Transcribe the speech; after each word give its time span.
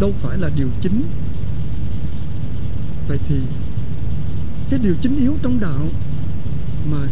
đâu 0.00 0.12
phải 0.22 0.38
là 0.38 0.50
điều 0.56 0.68
chính. 0.82 1.02
Vậy 3.08 3.18
thì 3.28 3.36
cái 4.70 4.80
điều 4.82 4.94
chính 5.02 5.20
yếu 5.20 5.34
trong 5.42 5.60
đạo 5.60 5.88
mà 6.90 7.06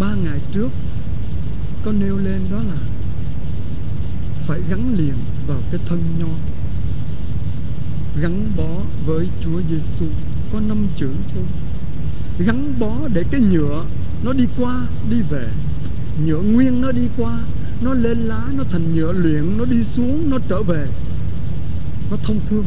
ba 0.00 0.14
ngày 0.24 0.40
trước 0.52 0.68
có 1.84 1.92
nêu 1.92 2.16
lên 2.16 2.40
đó 2.50 2.56
là 2.56 2.76
phải 4.46 4.60
gắn 4.70 4.94
liền 4.98 5.14
vào 5.46 5.58
cái 5.70 5.80
thân 5.86 6.02
nho, 6.18 6.28
gắn 8.20 8.50
bó 8.56 8.82
với 9.06 9.28
Chúa 9.44 9.60
Giêsu. 9.70 10.06
Có 10.52 10.60
năm 10.60 10.86
chữ 10.98 11.08
thôi. 11.34 11.44
Gắn 12.38 12.74
bó 12.78 13.08
để 13.14 13.24
cái 13.30 13.40
nhựa 13.40 13.84
nó 14.24 14.32
đi 14.32 14.44
qua, 14.58 14.86
đi 15.10 15.16
về. 15.30 15.48
Nhựa 16.26 16.40
nguyên 16.40 16.80
nó 16.80 16.92
đi 16.92 17.08
qua, 17.16 17.38
nó 17.80 17.94
lên 17.94 18.18
lá, 18.18 18.44
nó 18.56 18.64
thành 18.70 18.94
nhựa 18.94 19.12
luyện, 19.12 19.58
nó 19.58 19.64
đi 19.64 19.76
xuống, 19.96 20.30
nó 20.30 20.38
trở 20.48 20.62
về 20.62 20.86
nó 22.10 22.16
thông 22.22 22.40
thương. 22.50 22.64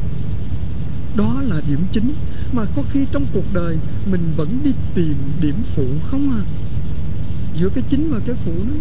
Đó 1.15 1.41
là 1.47 1.61
điểm 1.67 1.79
chính 1.93 2.13
mà 2.53 2.65
có 2.75 2.83
khi 2.91 3.05
trong 3.11 3.25
cuộc 3.33 3.53
đời 3.53 3.77
mình 4.11 4.21
vẫn 4.37 4.59
đi 4.63 4.71
tìm 4.95 5.15
điểm 5.41 5.55
phụ 5.75 5.85
không 6.11 6.31
à? 6.31 6.41
Giữa 7.59 7.69
cái 7.69 7.83
chính 7.89 8.09
và 8.11 8.19
cái 8.25 8.35
phụ 8.45 8.51
đó, 8.51 8.75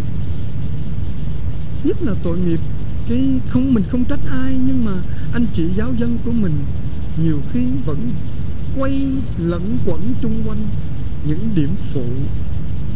nhất 1.84 1.96
là 2.02 2.14
tội 2.22 2.38
nghiệp, 2.38 2.60
cái 3.08 3.40
không, 3.48 3.74
mình 3.74 3.84
không 3.90 4.04
trách 4.04 4.20
ai, 4.30 4.56
nhưng 4.66 4.84
mà 4.84 4.92
anh 5.32 5.46
chị 5.54 5.64
giáo 5.76 5.92
dân 5.98 6.18
của 6.24 6.32
mình 6.32 6.52
nhiều 7.22 7.40
khi 7.52 7.66
vẫn 7.84 7.98
quay 8.78 9.06
lẫn 9.38 9.78
quẩn 9.86 10.14
chung 10.22 10.42
quanh 10.46 10.68
những 11.26 11.48
điểm 11.54 11.70
phụ, 11.94 12.06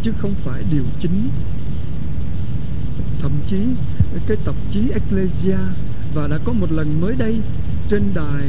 chứ 0.03 0.13
không 0.19 0.35
phải 0.45 0.63
điều 0.71 0.85
chính. 1.03 1.29
Thậm 3.23 3.33
chí, 3.51 3.57
cái 4.27 4.37
tạp 4.45 4.55
chí 4.73 4.81
Ecclesia 4.91 5.59
và 6.15 6.29
đã 6.29 6.39
có 6.45 6.53
một 6.53 6.73
lần 6.73 7.01
mới 7.01 7.15
đây 7.19 7.41
trên 7.89 8.03
đài 8.15 8.47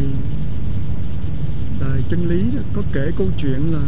đài 1.82 2.02
chân 2.10 2.28
lý 2.28 2.42
đó, 2.56 2.62
có 2.74 2.82
kể 2.94 3.12
câu 3.18 3.28
chuyện 3.38 3.74
là 3.74 3.82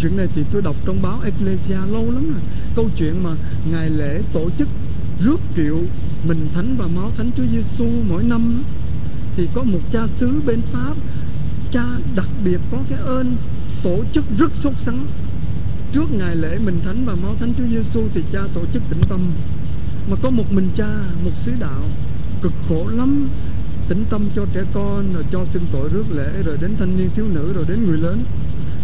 chuyện 0.00 0.16
này 0.16 0.26
thì 0.34 0.42
tôi 0.52 0.62
đọc 0.62 0.76
trong 0.86 1.02
báo 1.02 1.20
Ecclesia 1.24 1.86
lâu 1.92 2.10
lắm 2.10 2.30
rồi. 2.30 2.42
Câu 2.76 2.88
chuyện 2.96 3.22
mà 3.22 3.30
ngày 3.70 3.90
lễ 3.90 4.22
tổ 4.32 4.50
chức 4.58 4.68
rước 5.20 5.40
kiệu 5.56 5.78
mình 6.28 6.48
thánh 6.54 6.76
và 6.78 6.86
máu 6.86 7.10
thánh 7.16 7.30
Chúa 7.36 7.46
Giêsu 7.52 7.86
mỗi 8.08 8.24
năm 8.24 8.62
thì 9.36 9.48
có 9.54 9.62
một 9.62 9.80
cha 9.92 10.06
xứ 10.20 10.42
bên 10.46 10.60
Pháp 10.72 10.94
cha 11.72 11.84
đặc 12.14 12.28
biệt 12.44 12.60
có 12.70 12.78
cái 12.90 12.98
ơn 12.98 13.36
tổ 13.82 14.04
chức 14.14 14.24
rất 14.38 14.52
sốt 14.62 14.72
sắng. 14.78 15.06
Trước 15.92 16.12
ngày 16.18 16.36
lễ 16.36 16.58
mình 16.64 16.80
thánh 16.84 17.04
và 17.04 17.14
máu 17.22 17.34
thánh 17.40 17.52
Chúa 17.58 17.66
Giêsu 17.66 18.08
thì 18.14 18.22
cha 18.32 18.40
tổ 18.54 18.60
chức 18.72 18.82
tĩnh 18.90 19.00
tâm. 19.08 19.20
Mà 20.10 20.16
có 20.22 20.30
một 20.30 20.52
mình 20.52 20.68
cha 20.76 20.88
một 21.24 21.30
sứ 21.44 21.52
đạo 21.60 21.82
cực 22.44 22.52
khổ 22.68 22.86
lắm. 22.96 23.28
Tĩnh 23.88 24.04
tâm 24.10 24.28
cho 24.36 24.46
trẻ 24.54 24.60
con, 24.74 25.12
rồi 25.14 25.24
cho 25.32 25.44
xin 25.52 25.62
tội 25.72 25.88
rước 25.88 26.04
lễ, 26.10 26.42
rồi 26.44 26.58
đến 26.60 26.76
thanh 26.78 26.96
niên 26.96 27.10
thiếu 27.14 27.26
nữ, 27.34 27.52
rồi 27.52 27.64
đến 27.68 27.86
người 27.86 27.98
lớn. 27.98 28.24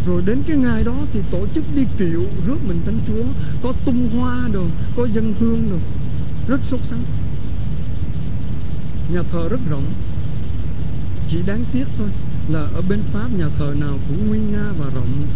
Rồi 0.07 0.23
đến 0.27 0.43
cái 0.47 0.57
ngày 0.57 0.85
đó 0.85 0.95
thì 1.13 1.21
tổ 1.31 1.47
chức 1.55 1.65
đi 1.77 1.85
kiệu 1.99 2.25
rước 2.47 2.57
mình 2.69 2.81
thánh 2.87 2.99
chúa. 3.07 3.25
Có 3.63 3.73
tung 3.85 4.09
hoa 4.09 4.49
đồ, 4.53 4.65
có 4.97 5.09
dân 5.15 5.35
hương 5.41 5.71
đồ. 5.71 5.77
Rất 6.49 6.61
sốt 6.71 6.81
sắng. 6.91 7.03
Nhà 9.13 9.23
thờ 9.33 9.49
rất 9.51 9.61
rộng. 9.71 9.85
Chỉ 11.31 11.37
đáng 11.47 11.65
tiếc 11.73 11.85
thôi 11.99 12.09
là 12.49 12.61
ở 12.61 12.83
bên 12.89 13.01
pháp 13.13 13.29
nhà 13.39 13.47
thờ 13.59 13.75
nào 13.81 13.99
cũng 14.09 14.29
nguy 14.29 14.39
nga 14.39 14.73
và 14.79 14.87
rộng. 14.95 15.27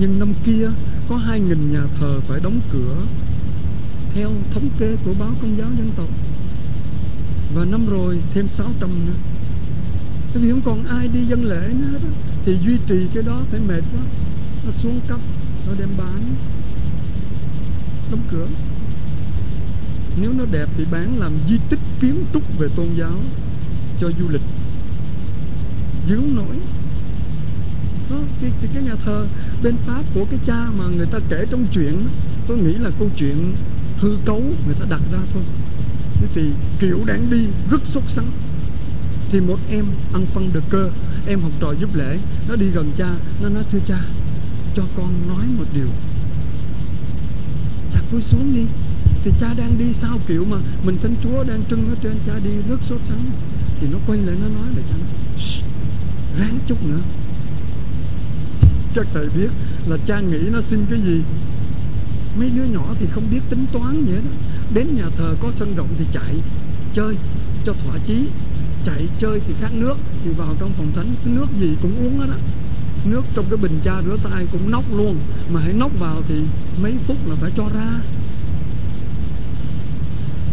Nhưng 0.00 0.18
năm 0.18 0.32
kia, 0.44 0.70
có 1.08 1.16
hai 1.16 1.40
nghìn 1.40 1.72
nhà 1.72 1.82
thờ 2.00 2.20
phải 2.28 2.40
đóng 2.42 2.60
cửa 2.72 2.96
theo 4.14 4.30
thống 4.54 4.68
kê 4.78 4.96
của 5.04 5.14
báo 5.18 5.30
công 5.42 5.56
giáo 5.58 5.68
dân 5.78 5.90
tộc 5.96 6.08
và 7.56 7.64
năm 7.64 7.86
rồi 7.86 8.18
thêm 8.34 8.48
600 8.56 8.90
nữa. 9.06 9.12
Tại 10.34 10.42
vì 10.42 10.50
không 10.50 10.60
còn 10.64 10.84
ai 10.84 11.08
đi 11.08 11.24
dân 11.24 11.44
lễ 11.44 11.68
nữa 11.78 11.86
hết 11.92 11.98
Thì 12.44 12.58
duy 12.64 12.78
trì 12.86 13.06
cái 13.14 13.22
đó 13.22 13.40
phải 13.50 13.60
mệt 13.68 13.80
quá. 13.92 14.02
Nó 14.66 14.72
xuống 14.72 15.00
cấp 15.08 15.20
Nó 15.66 15.72
đem 15.78 15.88
bán. 15.98 16.22
Đóng 18.10 18.20
cửa. 18.30 18.46
Nếu 20.20 20.32
nó 20.32 20.44
đẹp 20.52 20.68
thì 20.76 20.84
bán 20.90 21.18
làm 21.18 21.32
di 21.48 21.58
tích 21.70 21.78
kiến 22.00 22.24
trúc 22.32 22.58
về 22.58 22.68
tôn 22.76 22.88
giáo 22.96 23.20
Cho 24.00 24.10
du 24.20 24.28
lịch. 24.28 24.42
Giữ 26.08 26.20
nổi. 26.34 26.56
Đó, 28.10 28.16
cái, 28.40 28.50
cái, 28.60 28.70
cái 28.74 28.82
nhà 28.82 28.94
thờ 29.04 29.26
bên 29.62 29.76
Pháp 29.86 30.02
của 30.14 30.24
cái 30.30 30.40
cha 30.46 30.66
mà 30.78 30.84
người 30.96 31.06
ta 31.06 31.18
kể 31.28 31.44
trong 31.50 31.66
chuyện 31.72 32.08
Tôi 32.48 32.58
nghĩ 32.58 32.72
là 32.72 32.90
câu 32.98 33.08
chuyện 33.16 33.54
hư 33.96 34.16
cấu 34.24 34.42
người 34.66 34.74
ta 34.80 34.86
đặt 34.88 35.00
ra 35.12 35.18
thôi 35.34 35.42
thì 36.34 36.50
kiểu 36.78 37.04
đáng 37.06 37.30
đi, 37.30 37.46
rất 37.70 37.80
sốt 37.84 38.02
sắng 38.14 38.30
thì 39.32 39.40
một 39.40 39.58
em 39.70 39.84
ăn 40.12 40.26
phân 40.34 40.50
được 40.52 40.64
cơ, 40.70 40.90
em 41.26 41.40
học 41.40 41.52
trò 41.60 41.72
giúp 41.80 41.94
lễ. 41.94 42.18
Nó 42.48 42.56
đi 42.56 42.66
gần 42.66 42.90
cha, 42.98 43.10
nó 43.42 43.48
nói, 43.48 43.64
thưa 43.72 43.78
cha, 43.88 43.98
cho 44.76 44.82
con 44.96 45.28
nói 45.28 45.46
một 45.58 45.64
điều. 45.74 45.88
Cha, 47.92 48.00
cúi 48.10 48.22
xuống 48.22 48.54
đi. 48.54 48.62
Thì 49.24 49.30
cha 49.40 49.54
đang 49.58 49.78
đi 49.78 49.84
sao? 50.00 50.18
Kiểu 50.26 50.44
mà, 50.44 50.56
mình 50.84 50.96
thánh 51.02 51.14
chúa 51.22 51.44
đang 51.44 51.62
trưng 51.70 51.88
ở 51.88 51.94
trên, 52.02 52.14
cha 52.26 52.32
đi 52.44 52.50
rất 52.68 52.80
sốt 52.88 53.00
sắng 53.08 53.24
thì 53.80 53.86
nó 53.92 53.98
quay 54.06 54.18
lại, 54.18 54.36
nó 54.42 54.48
nói 54.48 54.68
là 54.76 54.82
cha 54.88 54.94
nó 54.98 55.06
ráng 56.38 56.58
chút 56.66 56.84
nữa. 56.84 57.00
Chắc 58.94 59.06
thầy 59.14 59.28
biết 59.28 59.50
là 59.86 59.96
cha 60.06 60.20
nghĩ 60.20 60.48
nó 60.52 60.60
xin 60.70 60.86
cái 60.90 61.00
gì. 61.00 61.22
Mấy 62.38 62.50
đứa 62.50 62.64
nhỏ 62.64 62.94
thì 62.98 63.06
không 63.12 63.24
biết 63.30 63.40
tính 63.50 63.66
toán 63.72 64.04
vậy 64.04 64.16
đó 64.24 64.30
đến 64.74 64.96
nhà 64.96 65.08
thờ 65.16 65.34
có 65.40 65.52
sân 65.58 65.74
rộng 65.76 65.88
thì 65.98 66.04
chạy 66.12 66.34
chơi 66.94 67.16
cho 67.66 67.72
thỏa 67.72 67.98
chí. 68.06 68.28
Chạy 68.86 69.08
chơi 69.20 69.40
thì 69.46 69.54
khát 69.60 69.72
nước 69.72 69.94
thì 70.24 70.30
vào 70.30 70.54
trong 70.60 70.72
phòng 70.72 70.92
thánh 70.96 71.14
cái 71.24 71.34
nước 71.34 71.46
gì 71.60 71.76
cũng 71.82 71.96
uống 71.98 72.18
hết 72.18 72.26
á. 72.30 72.38
Nước 73.04 73.22
trong 73.34 73.44
cái 73.50 73.56
bình 73.56 73.80
cha 73.84 74.02
rửa 74.02 74.16
tay 74.30 74.46
cũng 74.52 74.70
nóc 74.70 74.84
luôn 74.96 75.16
mà 75.50 75.60
hãy 75.60 75.72
nóc 75.72 75.98
vào 75.98 76.22
thì 76.28 76.34
mấy 76.82 76.94
phút 77.06 77.16
là 77.28 77.34
phải 77.34 77.50
cho 77.56 77.68
ra. 77.74 78.00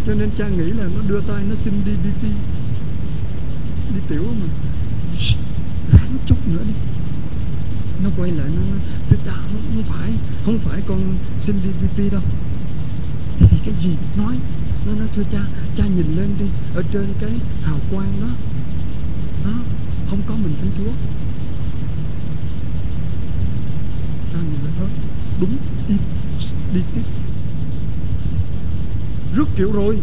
Cho 0.08 0.14
nên 0.14 0.30
cha 0.38 0.48
nghĩ 0.48 0.64
là 0.64 0.86
nó 0.96 1.02
đưa 1.08 1.22
tay 1.22 1.44
nó 1.50 1.56
xin 1.64 1.74
đi 1.86 1.92
đi 2.04 2.10
đi. 2.22 2.30
Đi 3.96 4.00
tiểu 4.10 4.24
mà. 4.42 4.48
Ráng 5.92 6.18
chút 6.28 6.48
nữa 6.48 6.64
đi. 6.68 6.74
Nó 8.04 8.10
quay 8.18 8.32
lại 8.32 8.48
nó 8.56 8.62
nói 8.72 8.80
thưa 9.10 9.18
cha 9.26 9.34
không, 9.34 9.62
không 9.74 9.84
phải 9.84 10.12
không 10.46 10.58
phải 10.58 10.82
con 10.88 11.02
xin 11.46 11.56
đi 11.64 11.70
đi 11.98 12.10
đâu 12.10 12.22
cái 13.66 13.74
gì 13.84 13.96
nói? 14.18 14.36
Nó 14.86 14.94
nói 14.94 15.08
thưa 15.16 15.24
cha 15.32 15.40
cha 15.78 15.86
nhìn 15.86 16.16
lên 16.18 16.30
đi, 16.40 16.46
ở 16.76 16.84
trên 16.94 17.06
cái 17.22 17.32
hào 17.64 17.80
quang 17.92 18.14
đó. 18.22 18.28
Đó, 19.46 19.58
không 20.10 20.20
có 20.28 20.36
mình 20.36 20.54
thánh 20.62 20.72
chúa. 20.78 20.92
Cha 24.34 24.40
nhìn 24.40 24.60
lên 24.64 24.74
hết 24.80 24.88
đúng 25.42 25.58
im 25.88 25.98
đi 26.74 26.82
tiếp. 26.96 27.02
Rước 29.36 29.48
kiểu 29.56 29.72
rồi, 29.72 30.00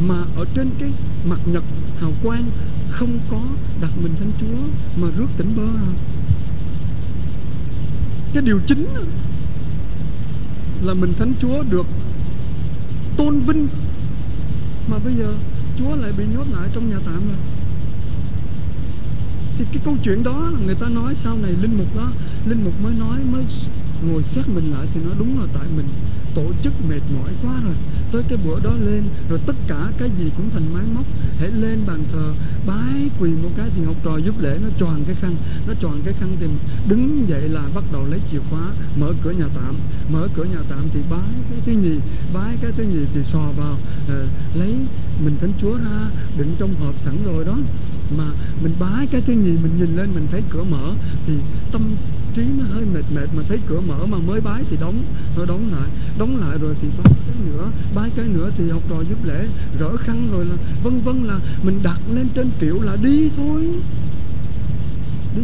mà 0.00 0.24
ở 0.36 0.44
trên 0.54 0.70
cái 0.78 0.90
mặt 1.24 1.40
nhật 1.46 1.64
hào 2.00 2.12
quang 2.22 2.44
không 2.90 3.18
có 3.30 3.40
đặt 3.80 3.90
mình 4.02 4.12
thánh 4.18 4.32
chúa, 4.40 4.58
mà 5.02 5.08
rước 5.16 5.26
tỉnh 5.36 5.56
bơ 5.56 5.62
à. 5.62 5.92
cái 8.34 8.42
điều 8.42 8.60
chính 8.66 8.86
là 10.82 10.94
mình 10.94 11.12
thánh 11.18 11.32
chúa 11.40 11.62
được 11.70 11.86
tôn 13.20 13.40
vinh. 13.40 13.68
Mà 14.90 14.98
bây 15.04 15.14
giờ, 15.14 15.34
Chúa 15.78 15.96
lại 15.96 16.12
bị 16.18 16.24
nhốt 16.34 16.46
lại 16.52 16.68
trong 16.74 16.90
nhà 16.90 16.96
tạm 17.04 17.28
rồi. 17.28 17.38
Thì 19.58 19.64
cái 19.72 19.82
câu 19.84 19.96
chuyện 20.04 20.22
đó, 20.22 20.52
người 20.66 20.74
ta 20.74 20.88
nói 20.88 21.14
sau 21.24 21.36
này 21.42 21.52
linh 21.62 21.78
mục 21.78 21.96
đó, 21.96 22.10
linh 22.46 22.64
mục 22.64 22.74
mới 22.82 22.94
nói, 22.94 23.18
mới 23.32 23.44
ngồi 24.02 24.22
xét 24.34 24.48
mình 24.48 24.72
lại 24.72 24.86
thì 24.94 25.00
nó 25.04 25.10
đúng 25.18 25.40
là 25.40 25.46
tại 25.54 25.68
mình 25.76 25.86
tổ 26.34 26.44
chức 26.62 26.72
mệt 26.88 27.00
mỏi 27.14 27.30
quá 27.42 27.60
rồi. 27.64 27.74
Tới 28.12 28.22
cái 28.28 28.38
bữa 28.44 28.60
đó 28.60 28.72
lên, 28.80 29.02
rồi 29.28 29.40
tất 29.46 29.56
cả 29.66 29.90
cái 29.98 30.10
gì 30.18 30.30
cũng 30.36 30.50
thành 30.50 30.74
máy 30.74 30.84
móc 30.94 31.04
thể 31.40 31.48
lên 31.48 31.78
bàn 31.86 32.04
thờ 32.12 32.32
bái 32.66 33.10
quỳ 33.20 33.30
một 33.42 33.48
cái 33.56 33.68
thì 33.76 33.84
học 33.84 33.96
trò 34.04 34.16
giúp 34.16 34.34
lễ 34.40 34.58
nó 34.62 34.68
tròn 34.78 35.04
cái 35.06 35.16
khăn 35.20 35.36
nó 35.66 35.74
tròn 35.80 36.00
cái 36.04 36.14
khăn 36.20 36.36
thì 36.40 36.46
đứng 36.88 37.28
dậy 37.28 37.48
là 37.48 37.62
bắt 37.74 37.84
đầu 37.92 38.06
lấy 38.10 38.20
chìa 38.30 38.38
khóa 38.50 38.72
mở 38.96 39.12
cửa 39.22 39.30
nhà 39.30 39.44
tạm. 39.54 39.74
Mở 40.12 40.28
cửa 40.34 40.44
nhà 40.44 40.58
tạm 40.68 40.84
thì 40.92 41.00
bái 41.10 41.30
cái 41.50 41.58
thứ 41.66 41.72
nhì 41.72 41.98
bái 42.34 42.56
cái 42.62 42.72
thứ 42.76 42.82
nhì 42.82 43.06
thì 43.14 43.20
sò 43.32 43.42
vào 43.56 43.76
à, 44.08 44.18
lấy 44.54 44.74
mình 45.24 45.36
thánh 45.40 45.52
chúa 45.60 45.76
ra 45.76 46.10
đựng 46.38 46.54
trong 46.58 46.74
hộp 46.74 46.94
sẵn 47.04 47.14
rồi 47.24 47.44
đó. 47.44 47.58
Mà 48.18 48.24
mình 48.62 48.72
bái 48.80 49.06
cái 49.06 49.20
thứ 49.20 49.32
nhì 49.32 49.52
mình 49.62 49.72
nhìn 49.78 49.96
lên 49.96 50.10
mình 50.14 50.26
thấy 50.30 50.42
cửa 50.50 50.64
mở 50.70 50.92
thì 51.26 51.34
tâm 51.72 51.82
trí 52.34 52.42
nó 52.58 52.64
hơi 52.74 52.84
mệt 52.94 53.04
mệt 53.14 53.26
mà 53.36 53.42
thấy 53.48 53.58
cửa 53.66 53.80
mở 53.80 54.06
mà 54.06 54.18
mới 54.26 54.40
bái 54.40 54.62
thì 54.70 54.76
đóng 54.80 55.02
nó 55.36 55.44
đóng 55.44 55.72
lại. 55.72 55.90
Đóng 56.18 56.36
lại 56.36 56.58
rồi 56.58 56.74
thì 56.82 56.88
bái 56.98 57.12
nữa 57.46 57.70
bái 57.94 58.10
cái 58.16 58.26
nữa 58.26 58.50
thì 58.58 58.70
học 58.70 58.82
trò 58.88 59.00
giúp 59.00 59.24
lễ, 59.24 59.46
rỡ 59.78 59.96
khăn 59.96 60.28
rồi 60.32 60.44
là 60.44 60.56
vân 60.82 61.00
vân 61.00 61.24
là 61.24 61.38
mình 61.62 61.80
đặt 61.82 62.00
lên 62.14 62.28
trên 62.34 62.50
triệu 62.60 62.82
là 62.82 62.96
đi 63.02 63.30
thôi. 63.36 63.68
Đi, 65.36 65.42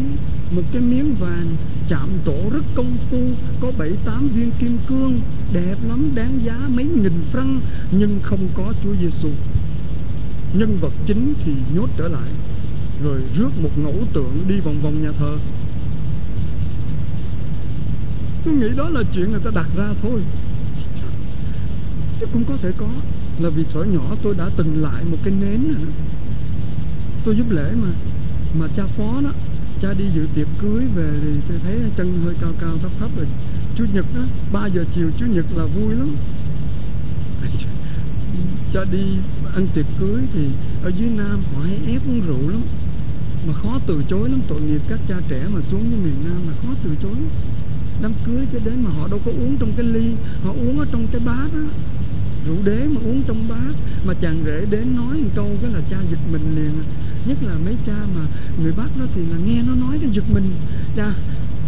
một 0.51 0.63
cái 0.73 0.83
miếng 0.83 1.15
vàng 1.15 1.57
chạm 1.89 2.09
trổ 2.25 2.51
rất 2.53 2.65
công 2.75 2.97
phu, 3.11 3.19
có 3.61 3.73
bảy 3.79 3.93
tám 4.05 4.29
viên 4.29 4.51
kim 4.59 4.79
cương, 4.89 5.21
đẹp 5.53 5.77
lắm, 5.89 6.11
đáng 6.15 6.41
giá 6.45 6.59
mấy 6.69 6.85
nghìn 6.85 7.13
franc, 7.33 7.59
nhưng 7.91 8.19
không 8.23 8.49
có 8.55 8.73
Chúa 8.83 8.95
Giêsu 9.01 9.29
nhân 10.55 10.79
vật 10.81 10.93
chính 11.07 11.35
thì 11.45 11.53
nhốt 11.75 11.91
trở 11.97 12.09
lại, 12.09 12.31
rồi 13.03 13.21
rước 13.37 13.51
một 13.63 13.79
ngẫu 13.79 13.95
tượng 14.13 14.45
đi 14.49 14.61
vòng 14.61 14.81
vòng 14.83 15.03
nhà 15.03 15.11
thờ. 15.19 15.37
Tôi 18.45 18.55
nghĩ 18.55 18.69
đó 18.77 18.89
là 18.89 19.03
chuyện 19.15 19.31
người 19.31 19.41
ta 19.45 19.51
đặt 19.55 19.67
ra 19.77 19.89
thôi 20.03 20.21
cũng 22.33 22.45
có 22.45 22.57
thể 22.63 22.73
có. 22.79 22.89
Là 23.39 23.49
vì 23.51 23.65
thở 23.73 23.85
nhỏ 23.85 24.17
tôi 24.23 24.35
đã 24.39 24.51
từng 24.57 24.83
lại 24.83 25.05
một 25.11 25.17
cái 25.25 25.35
nến 25.41 25.69
nữa. 25.69 25.87
tôi 27.25 27.37
giúp 27.37 27.51
lễ 27.51 27.73
mà 27.83 27.89
mà 28.61 28.67
cha 28.77 28.87
phó 28.87 29.21
đó, 29.25 29.31
cha 29.83 29.93
đi 29.99 30.05
dự 30.15 30.27
tiệc 30.35 30.47
cưới 30.59 30.85
về 30.95 31.11
thì 31.23 31.41
tôi 31.49 31.59
thấy 31.65 31.79
chân 31.97 32.21
hơi 32.25 32.35
cao 32.41 32.53
cao, 32.61 32.71
thấp 32.83 32.91
thấp 32.99 33.11
rồi. 33.17 33.27
Chủ 33.77 33.85
nhật 33.93 34.07
đó 34.15 34.23
3 34.53 34.67
giờ 34.67 34.85
chiều 34.95 35.11
chủ 35.19 35.27
nhật 35.27 35.47
là 35.57 35.65
vui 35.65 35.95
lắm. 35.95 36.17
Cha 38.73 38.85
đi 38.93 39.19
ăn 39.55 39.67
tiệc 39.75 39.87
cưới 40.01 40.23
thì 40.35 40.49
ở 40.83 40.89
dưới 40.99 41.11
nam 41.11 41.43
họ 41.55 41.63
hay 41.63 41.79
ép 41.87 42.09
uống 42.09 42.21
rượu 42.27 42.49
lắm. 42.49 42.63
Mà 43.47 43.53
khó 43.53 43.81
từ 43.87 44.03
chối 44.11 44.29
lắm, 44.29 44.41
tội 44.49 44.61
nghiệp 44.61 44.81
các 44.89 45.01
cha 45.09 45.15
trẻ 45.29 45.47
mà 45.55 45.61
xuống 45.71 45.81
với 45.81 45.99
miền 46.05 46.17
nam 46.25 46.49
là 46.49 46.55
khó 46.63 46.75
từ 46.85 46.91
chối 47.03 47.17
đám 48.03 48.13
cưới 48.25 48.47
cho 48.53 48.59
đến 48.65 48.85
mà 48.85 48.91
họ 48.91 49.09
đâu 49.09 49.21
có 49.25 49.31
uống 49.31 49.57
trong 49.61 49.73
cái 49.77 49.87
ly, 49.87 50.13
họ 50.45 50.53
uống 50.53 50.79
ở 50.79 50.87
trong 50.93 51.07
cái 51.13 51.21
bát 51.25 51.49
đó 51.53 51.61
đế 52.67 52.87
mà 52.95 53.01
uống 53.05 53.23
trong 53.27 53.49
bát 53.49 53.75
mà 54.07 54.15
chàng 54.15 54.43
rể 54.47 54.67
đến 54.71 54.97
nói 54.97 55.17
một 55.23 55.29
câu 55.35 55.51
cái 55.63 55.71
là 55.71 55.81
cha 55.91 55.97
giật 56.11 56.19
mình 56.33 56.57
liền. 56.57 56.73
Nhất 57.27 57.39
là 57.43 57.55
mấy 57.65 57.75
cha 57.87 57.97
mà 58.17 58.25
người 58.63 58.73
bác 58.77 58.89
đó 58.99 59.05
thì 59.15 59.21
là 59.31 59.39
nghe 59.47 59.63
nó 59.63 59.75
nói 59.75 59.99
cái 60.01 60.11
giật 60.13 60.25
mình. 60.35 60.51
Cha 60.97 61.13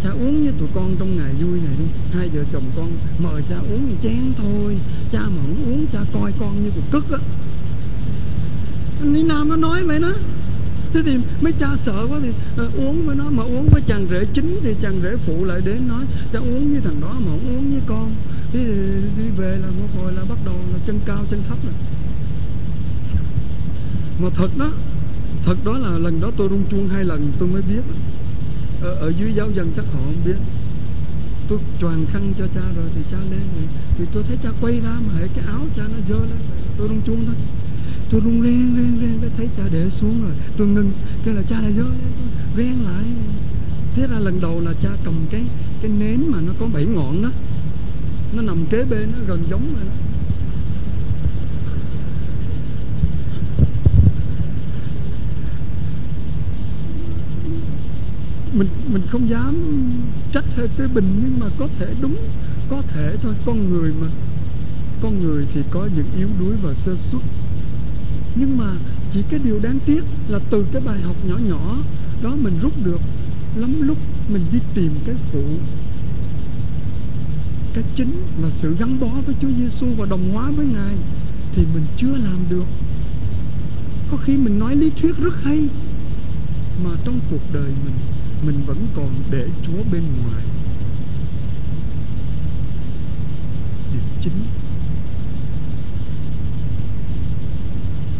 cha 0.05 0.11
uống 0.11 0.45
với 0.45 0.53
tụi 0.59 0.69
con 0.75 0.97
trong 0.99 1.17
ngày 1.17 1.33
vui 1.41 1.61
này 1.61 1.75
đi. 1.79 1.85
Hai 2.12 2.29
vợ 2.29 2.45
chồng 2.53 2.65
con 2.77 2.91
mời 3.19 3.43
cha 3.49 3.56
uống 3.59 3.91
một 3.91 3.97
chén 4.03 4.33
thôi. 4.37 4.79
Cha 5.12 5.21
mà 5.21 5.43
không 5.43 5.73
uống 5.73 5.87
cha 5.93 6.00
coi 6.12 6.33
con 6.41 6.65
như 6.65 6.71
cục 6.71 6.91
cức 6.91 7.11
á. 7.11 7.19
Anh 9.00 9.15
Lý 9.15 9.23
Nam 9.23 9.49
nó 9.49 9.56
nói 9.56 9.83
vậy 9.83 9.99
đó. 9.99 10.12
Thế 10.93 11.00
thì 11.05 11.17
mấy 11.41 11.53
cha 11.53 11.69
sợ 11.87 12.06
quá 12.11 12.19
thì 12.23 12.31
à, 12.59 12.65
uống 12.77 13.06
với 13.06 13.17
nó 13.17 13.25
mà 13.31 13.43
uống 13.43 13.69
với 13.73 13.83
chàng 13.87 14.06
rể 14.11 14.25
chính 14.35 14.61
thì 14.62 14.75
chàng 14.83 15.00
rể 15.03 15.17
phụ 15.27 15.45
lại 15.45 15.61
đến 15.65 15.89
nói 15.89 16.05
cha 16.33 16.39
uống 16.39 16.71
với 16.73 16.81
thằng 16.81 17.00
đó 17.00 17.12
mà 17.12 17.27
không 17.27 17.56
uống 17.56 17.71
với 17.71 17.81
con 17.87 18.11
thế 18.53 18.65
đi 19.19 19.31
về 19.37 19.59
là 19.59 19.67
một 19.67 19.87
hồi 19.97 20.12
là 20.12 20.23
bắt 20.29 20.39
đầu 20.45 20.55
là 20.73 20.79
chân 20.87 21.00
cao 21.05 21.25
chân 21.31 21.43
thấp 21.49 21.59
rồi. 21.65 21.75
Mà 24.23 24.29
thật 24.37 24.50
đó 24.59 24.71
thật 25.45 25.56
đó 25.65 25.79
là 25.79 25.99
lần 25.99 26.21
đó 26.21 26.31
tôi 26.37 26.49
rung 26.49 26.65
chuông 26.71 26.89
hai 26.89 27.05
lần 27.05 27.33
tôi 27.39 27.49
mới 27.49 27.62
biết. 27.62 27.83
Ở, 28.83 28.95
ở 28.95 29.12
dưới 29.19 29.35
giáo 29.35 29.50
dân 29.50 29.73
chắc 29.77 29.85
họ 29.93 30.00
không 30.05 30.25
biết. 30.25 30.37
Tôi 31.49 31.59
choàng 31.81 32.06
khăn 32.12 32.33
cho 32.39 32.47
cha 32.55 32.61
rồi 32.77 32.87
thì 32.95 33.00
cha 33.11 33.19
lên 33.31 33.41
rồi. 33.56 33.69
Thì 33.99 34.05
tôi 34.15 34.23
thấy 34.29 34.37
cha 34.43 34.50
quay 34.61 34.81
ra 34.81 34.97
mà 35.06 35.15
hệ 35.21 35.29
cái 35.35 35.45
áo 35.47 35.61
cha 35.77 35.83
nó 35.83 35.99
dơ 36.09 36.21
lên 36.21 36.39
tôi 36.79 36.89
rung 36.89 37.03
chuông 37.06 37.27
thôi. 37.27 37.35
Tôi 38.11 38.21
rung 38.21 38.43
ren 38.43 38.75
ren 38.77 38.99
ren 39.00 39.19
cái 39.21 39.31
thấy 39.37 39.49
cha 39.56 39.62
để 39.73 39.91
xuống 39.91 40.23
rồi. 40.23 40.33
Tôi 40.56 40.67
ngưng 40.67 40.93
cái 41.25 41.35
là 41.35 41.43
cha 41.50 41.61
lại 41.61 41.73
dơ 41.73 41.83
lên 41.83 42.12
ren 42.56 42.75
lại. 42.85 43.05
Thế 43.95 44.06
ra 44.06 44.19
lần 44.19 44.41
đầu 44.41 44.61
là 44.61 44.73
cha 44.83 44.91
cầm 45.05 45.15
cái 45.31 45.43
cái 45.83 45.91
nến 45.99 46.21
mà 46.27 46.39
nó 46.41 46.53
có 46.61 46.67
bảy 46.73 46.85
ngọn 46.85 47.23
đó 47.23 47.29
nó 48.33 48.43
nằm 48.43 48.67
kế 48.71 48.85
bên, 48.85 49.13
nó 49.13 49.19
gần 49.27 49.45
giống 49.51 49.75
rồi 49.75 49.85
đó. 49.85 49.93
Mình 58.53 58.69
mình 58.93 59.03
không 59.09 59.29
dám 59.29 59.55
trách 60.33 60.45
hay 60.57 60.69
phê 60.69 60.87
bình 60.95 61.21
nhưng 61.23 61.41
mà 61.41 61.47
có 61.59 61.69
thể 61.79 61.87
đúng, 62.01 62.17
có 62.69 62.83
thể 62.83 63.17
thôi. 63.23 63.35
Con 63.47 63.71
người 63.71 63.93
mà. 64.01 64.07
Con 65.03 65.23
người 65.23 65.47
thì 65.55 65.61
có 65.71 65.89
những 65.97 66.07
yếu 66.17 66.29
đuối 66.41 66.57
và 66.63 66.75
sơ 66.75 66.97
suất. 67.11 67.23
Nhưng 68.35 68.59
mà 68.59 68.73
chỉ 69.13 69.23
cái 69.31 69.41
điều 69.45 69.59
đáng 69.63 69.79
tiếc 69.87 70.05
là 70.29 70.39
từ 70.51 70.67
cái 70.73 70.83
bài 70.85 71.01
học 71.01 71.17
nhỏ 71.29 71.37
nhỏ 71.49 71.77
đó 72.23 72.37
mình 72.43 72.59
rút 72.63 72.73
được, 72.85 73.01
lắm 73.57 73.75
lúc 73.81 73.99
mình 74.29 74.43
đi 74.53 74.59
tìm 74.75 74.93
cái 75.07 75.15
phụ 75.33 75.45
cái 77.75 77.85
chính 77.97 78.11
là 78.43 78.49
sự 78.62 78.76
gắn 78.79 79.00
bó 79.00 79.09
với 79.26 79.35
Chúa 79.41 79.50
Giêsu 79.59 79.87
và 79.97 80.06
đồng 80.06 80.31
hóa 80.32 80.50
với 80.50 80.67
Ngài 80.67 80.94
thì 81.53 81.62
mình 81.75 81.85
chưa 81.97 82.17
làm 82.17 82.38
được. 82.50 82.67
Có 84.11 84.17
khi 84.17 84.37
mình 84.37 84.59
nói 84.59 84.76
lý 84.76 84.91
thuyết 84.91 85.17
rất 85.17 85.35
hay, 85.43 85.69
mà 86.85 86.91
trong 87.05 87.20
cuộc 87.31 87.53
đời 87.53 87.70
mình 87.85 87.94
mình 88.47 88.65
vẫn 88.67 88.87
còn 88.97 89.09
để 89.31 89.49
Chúa 89.67 89.82
bên 89.93 90.03
ngoài. 90.23 90.43
Điều 93.93 94.03
chính 94.23 94.44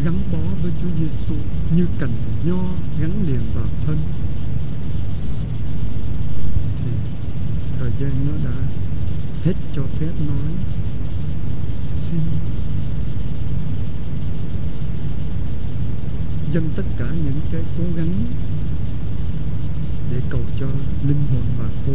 gắn 0.04 0.14
bó 0.32 0.38
với 0.62 0.72
Chúa 0.82 0.88
Giêsu 0.98 1.34
như 1.76 1.86
cành 1.98 2.12
nho 2.44 2.62
gắn 3.00 3.10
liền 3.26 3.40
vào 3.54 3.66
thân. 3.86 3.96
Thì 6.84 6.90
thời 7.78 7.90
gian 8.00 8.10
nó 8.26 8.50
đã 8.50 8.67
hết 9.48 9.54
cho 9.76 9.82
phép 9.82 10.12
nói. 10.28 10.50
Xin. 12.10 12.20
Dâng 16.52 16.68
tất 16.76 16.82
cả 16.98 17.06
những 17.24 17.40
cái 17.52 17.62
cố 17.78 17.84
gắng 17.96 18.24
để 20.12 20.20
cầu 20.30 20.40
cho 20.60 20.66
linh 21.02 21.22
hồn 21.32 21.42
bà 21.58 21.64
cố, 21.86 21.92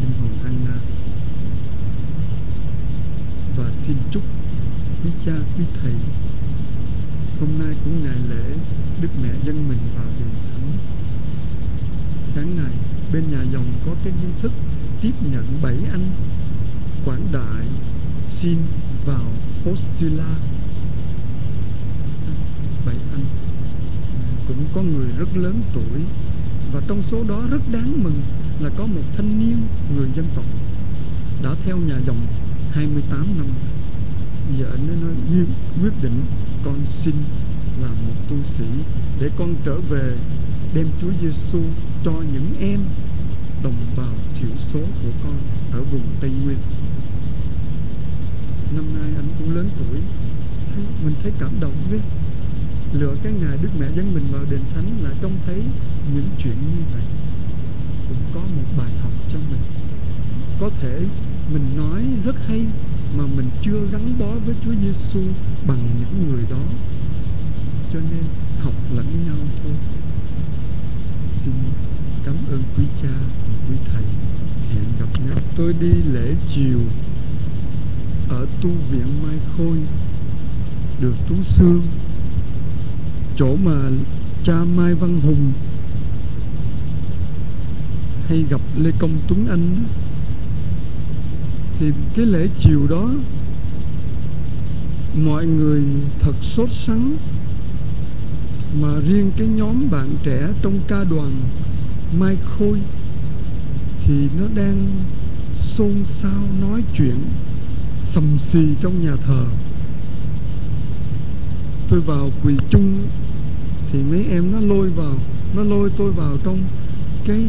linh 0.00 0.12
hồn 0.20 0.30
Anna. 0.44 0.76
Và 3.56 3.70
xin 3.86 3.96
chúc 4.10 4.22
quý 5.04 5.10
cha, 5.26 5.32
quý 5.56 5.64
thầy, 5.82 5.92
hôm 7.40 7.48
nay 7.58 7.74
cũng 7.84 8.04
ngày 8.04 8.18
lễ, 8.30 8.56
Đức 9.00 9.10
Mẹ 9.22 9.30
dân 9.44 9.68
mình 9.68 9.78
vào 9.94 10.06
đền 10.18 10.28
thánh. 10.52 10.72
Sáng 12.34 12.56
nay 12.56 12.72
bên 13.12 13.30
nhà 13.30 13.42
dòng 13.52 13.66
có 13.86 13.92
cái 14.04 14.12
nghi 14.12 14.32
thức 14.42 14.52
tiếp 15.00 15.12
nhận 15.32 15.44
bảy 15.62 15.76
anh 15.90 16.10
quảng 17.04 17.26
đại 17.32 17.66
xin 18.40 18.56
vào 19.06 19.24
postula 19.64 20.34
bảy 22.86 22.96
anh 23.12 23.24
cũng 24.48 24.64
có 24.74 24.82
người 24.82 25.06
rất 25.18 25.36
lớn 25.36 25.60
tuổi. 25.74 26.00
Và 26.72 26.80
trong 26.88 27.02
số 27.10 27.24
đó 27.28 27.42
rất 27.50 27.60
đáng 27.72 28.02
mừng 28.02 28.22
là 28.60 28.70
có 28.76 28.86
một 28.86 29.02
thanh 29.16 29.38
niên 29.38 29.56
người 29.96 30.08
dân 30.16 30.26
tộc 30.34 30.44
đã 31.42 31.54
theo 31.64 31.76
nhà 31.76 31.98
dòng 32.06 32.26
28 32.70 33.26
năm. 33.38 33.46
Giờ 34.58 34.66
anh 34.70 34.88
ấy 34.88 34.96
nói 34.96 35.44
quyết 35.82 35.92
định 36.02 36.22
con 36.64 36.76
xin 37.04 37.14
làm 37.82 37.94
một 38.06 38.14
tu 38.28 38.36
sĩ 38.58 38.64
để 39.20 39.30
con 39.38 39.54
trở 39.64 39.80
về 39.80 40.16
đem 40.74 40.86
Chúa 41.00 41.10
Giêsu 41.22 41.62
cho 42.04 42.12
những 42.32 42.54
em 42.60 42.80
đồng 43.64 43.76
bào 43.96 44.14
thiểu 44.40 44.50
số 44.72 44.80
của 44.80 45.10
con 45.24 45.34
ở 45.72 45.82
vùng 45.92 46.06
Tây 46.20 46.30
Nguyên 46.44 46.58
năm 48.74 48.84
nay 48.94 49.10
anh 49.16 49.28
cũng 49.38 49.56
lớn 49.56 49.68
tuổi. 49.78 50.00
Mình 51.04 51.14
thấy 51.22 51.32
cảm 51.38 51.50
động 51.60 51.72
với 51.90 52.00
lựa 52.92 53.14
cái 53.22 53.32
ngày 53.32 53.58
Đức 53.62 53.68
Mẹ 53.80 53.86
dẫn 53.96 54.14
mình 54.14 54.24
vào 54.32 54.44
đền 54.50 54.60
thánh 54.74 54.84
là 55.02 55.10
trông 55.22 55.32
thấy 55.46 55.62
những 56.14 56.28
chuyện 56.38 56.54
như 56.54 56.82
vậy. 56.92 57.02
Cũng 58.08 58.18
có 58.34 58.40
một 58.40 58.68
bài 58.78 58.90
học 59.02 59.12
cho 59.32 59.38
mình. 59.50 59.60
Có 60.60 60.70
thể 60.80 61.04
mình 61.52 61.64
nói 61.76 62.02
rất 62.24 62.36
hay 62.46 62.66
mà 63.16 63.24
mình 63.36 63.46
chưa 63.62 63.86
gắn 63.92 64.18
bó 64.18 64.30
với 64.46 64.54
Chúa 64.64 64.74
Giêsu 64.82 65.20
bằng 65.66 65.88
những 66.00 66.28
người 66.28 66.44
đó. 66.50 66.62
Cho 67.92 67.98
nên 68.10 68.24
học 68.58 68.74
lẫn 68.94 69.06
nhau 69.26 69.46
thôi. 69.62 69.72
Xin 71.44 71.54
cảm 72.24 72.36
ơn 72.50 72.62
quý 72.76 72.84
cha, 73.02 73.14
quý 73.68 73.76
thầy. 73.92 74.02
Hẹn 74.74 74.84
gặp 75.00 75.20
nhau. 75.26 75.38
Tôi 75.56 75.74
đi 75.80 75.92
lễ 76.12 76.34
chiều 76.54 76.80
ở 78.28 78.46
tu 78.62 78.70
viện 78.90 79.06
Mai 79.22 79.36
Khôi 79.56 79.76
được 81.00 81.14
Tú 81.28 81.34
Sương 81.42 81.82
chỗ 83.36 83.56
mà 83.64 83.90
cha 84.44 84.64
Mai 84.76 84.94
Văn 84.94 85.20
Hùng 85.20 85.52
hay 88.28 88.44
gặp 88.50 88.60
Lê 88.76 88.90
Công 88.98 89.12
Tuấn 89.28 89.46
Anh 89.48 89.76
đó, 89.76 89.88
thì 91.78 91.92
cái 92.16 92.26
lễ 92.26 92.48
chiều 92.58 92.86
đó 92.90 93.10
mọi 95.24 95.46
người 95.46 95.82
thật 96.20 96.34
sốt 96.56 96.68
sắng 96.86 97.16
mà 98.80 98.88
riêng 99.08 99.30
cái 99.36 99.46
nhóm 99.46 99.90
bạn 99.90 100.08
trẻ 100.22 100.48
trong 100.62 100.80
ca 100.88 101.04
đoàn 101.04 101.30
Mai 102.18 102.36
Khôi 102.44 102.80
thì 104.06 104.28
nó 104.40 104.46
đang 104.54 104.86
xôn 105.76 105.92
xao 106.22 106.42
nói 106.60 106.82
chuyện 106.96 107.16
sầm 108.18 108.38
xì 108.52 108.74
trong 108.80 109.04
nhà 109.04 109.16
thờ. 109.26 109.44
Tôi 111.88 112.00
vào 112.00 112.30
quỳ 112.44 112.54
chung 112.70 112.94
thì 113.92 113.98
mấy 114.02 114.24
em 114.30 114.52
nó 114.52 114.60
lôi 114.60 114.90
vào, 114.90 115.14
nó 115.54 115.62
lôi 115.62 115.90
tôi 115.98 116.12
vào 116.12 116.36
trong 116.44 116.58
cái 117.26 117.40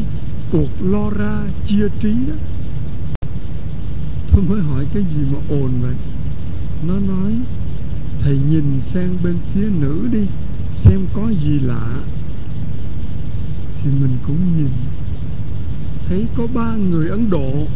cuộc 0.52 0.70
lo 0.82 1.10
ra 1.10 1.42
chia 1.68 1.88
trí 2.02 2.14
đó. 2.28 2.36
Tôi 4.32 4.44
mới 4.50 4.62
hỏi 4.62 4.86
cái 4.94 5.04
gì 5.16 5.22
mà 5.32 5.40
ồn 5.50 5.72
vậy? 5.82 5.94
Nó 6.88 6.94
nói, 7.00 7.34
thầy 8.22 8.38
nhìn 8.50 8.82
sang 8.94 9.16
bên 9.24 9.36
phía 9.54 9.70
nữ 9.80 10.08
đi, 10.12 10.26
xem 10.84 11.00
có 11.14 11.30
gì 11.44 11.60
lạ. 11.60 11.98
Thì 13.84 13.90
mình 14.02 14.18
cũng 14.28 14.58
nhìn, 14.58 14.72
thấy 16.10 16.26
có 16.38 16.48
ba 16.54 16.76
người 16.76 17.10
ấn 17.10 17.30
độ, 17.30 17.68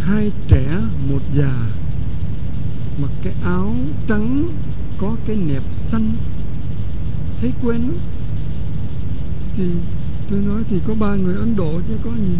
hai 0.00 0.30
trẻ 0.48 0.53
già 1.36 1.66
mặc 3.02 3.10
cái 3.22 3.32
áo 3.42 3.74
trắng, 4.08 4.48
có 4.98 5.16
cái 5.26 5.36
nẹp 5.36 5.62
xanh. 5.90 6.12
Thấy 7.40 7.52
quen 7.62 7.80
lắm. 7.80 7.96
Thì 9.56 9.64
tôi 10.30 10.40
nói 10.40 10.62
thì 10.70 10.80
có 10.86 10.94
ba 10.94 11.14
người 11.14 11.34
ấn 11.34 11.56
độ 11.56 11.80
chứ 11.88 11.94
có 12.04 12.10
gì. 12.10 12.34